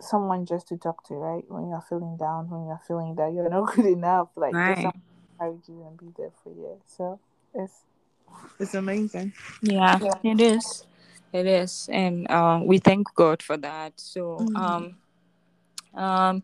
someone 0.00 0.46
just 0.46 0.68
to 0.68 0.76
talk 0.76 1.04
to, 1.08 1.14
right? 1.14 1.44
When 1.48 1.68
you're 1.68 1.80
feeling 1.88 2.16
down, 2.16 2.50
when 2.50 2.66
you're 2.66 2.80
feeling 2.86 3.14
that 3.16 3.32
you're 3.32 3.48
not 3.48 3.66
good 3.74 3.86
enough, 3.86 4.28
like 4.36 4.52
just 4.52 4.66
Right. 4.66 4.94
encourage 5.40 5.68
you 5.68 5.84
and 5.86 5.98
be 5.98 6.06
there 6.16 6.32
for 6.42 6.50
you. 6.50 6.80
So 6.86 7.20
it's 7.54 7.84
it's 8.58 8.74
amazing. 8.74 9.32
Yeah, 9.62 9.98
it 10.22 10.40
is. 10.40 10.84
It 11.32 11.46
is. 11.46 11.88
And 11.92 12.30
um, 12.30 12.66
we 12.66 12.78
thank 12.78 13.12
God 13.14 13.42
for 13.42 13.56
that. 13.58 13.94
So 14.00 14.38
Mhm. 14.40 14.56
um 14.56 14.96
um 15.94 16.42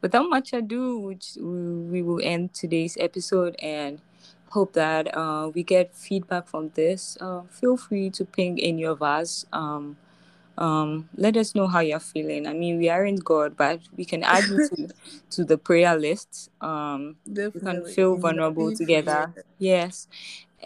without 0.00 0.28
much 0.28 0.52
ado, 0.52 0.98
which 0.98 1.36
we 1.40 1.82
we 1.92 2.02
will 2.02 2.20
end 2.22 2.54
today's 2.54 2.96
episode 3.00 3.56
and 3.62 4.00
hope 4.50 4.72
that 4.74 5.14
uh, 5.16 5.50
we 5.54 5.62
get 5.62 5.94
feedback 5.94 6.48
from 6.48 6.70
this. 6.74 7.16
Uh, 7.20 7.42
feel 7.50 7.76
free 7.76 8.10
to 8.10 8.24
ping 8.24 8.60
any 8.60 8.84
of 8.84 9.02
us. 9.02 9.44
Um, 9.52 9.96
um, 10.56 11.08
let 11.14 11.36
us 11.36 11.54
know 11.54 11.68
how 11.68 11.80
you're 11.80 12.00
feeling. 12.00 12.46
I 12.46 12.52
mean, 12.52 12.78
we 12.78 12.88
aren't 12.88 13.24
God, 13.24 13.56
but 13.56 13.80
we 13.96 14.04
can 14.04 14.24
add 14.24 14.44
you 14.48 14.58
to, 14.68 14.88
to 15.30 15.44
the 15.44 15.56
prayer 15.56 15.96
list. 15.96 16.50
Um, 16.60 17.16
we 17.26 17.60
can 17.60 17.84
feel 17.84 18.16
vulnerable 18.16 18.72
together. 18.72 19.32
Yes, 19.58 20.08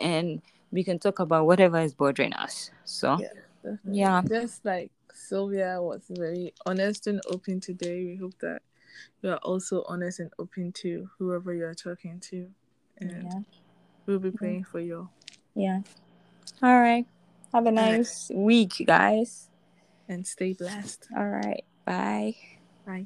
and 0.01 0.41
we 0.71 0.83
can 0.83 0.99
talk 0.99 1.19
about 1.19 1.47
whatever 1.47 1.79
is 1.81 1.95
bothering 1.95 2.33
us. 2.33 2.71
So 2.85 3.19
Yeah. 3.21 3.29
Definitely. 3.63 4.01
Yeah. 4.01 4.23
Just 4.29 4.65
like 4.65 4.91
Sylvia 5.15 5.81
was 5.81 6.03
very 6.11 6.53
honest 6.67 7.07
and 7.07 7.21
open 7.31 7.61
today. 7.61 8.05
We 8.05 8.17
hope 8.17 8.35
that 8.41 8.63
you 9.23 9.31
are 9.31 9.39
also 9.39 9.85
honest 9.87 10.21
and 10.21 10.33
open 10.39 10.73
to 10.83 11.09
whoever 11.19 11.55
you 11.55 11.65
are 11.65 11.75
talking 11.75 12.19
to. 12.31 12.49
And 12.99 13.31
yeah, 13.33 13.41
we'll 14.07 14.19
be 14.19 14.31
praying 14.31 14.65
for 14.65 14.81
you. 14.81 15.09
yeah. 15.55 15.81
All 16.63 16.81
right. 16.81 17.07
Have 17.53 17.67
a 17.67 17.73
right. 17.73 17.75
nice 17.75 18.31
week, 18.33 18.85
guys. 18.87 19.49
And 20.09 20.27
stay 20.27 20.53
blessed. 20.53 21.09
All 21.17 21.29
right. 21.29 21.65
Bye. 21.85 22.37
Bye. 22.87 23.05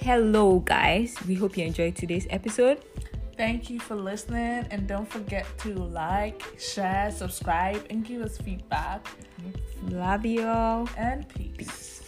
Hello, 0.00 0.60
guys. 0.60 1.16
We 1.26 1.34
hope 1.34 1.58
you 1.58 1.64
enjoyed 1.66 1.94
today's 1.96 2.26
episode. 2.30 2.78
Thank 3.36 3.68
you 3.68 3.78
for 3.78 3.94
listening. 3.94 4.66
And 4.70 4.88
don't 4.88 5.08
forget 5.08 5.46
to 5.58 5.74
like, 5.74 6.42
share, 6.58 7.10
subscribe, 7.10 7.84
and 7.90 8.04
give 8.04 8.22
us 8.22 8.38
feedback. 8.38 9.06
Love 9.88 10.24
you 10.24 10.46
all. 10.46 10.88
And 10.96 11.28
peace. 11.28 12.07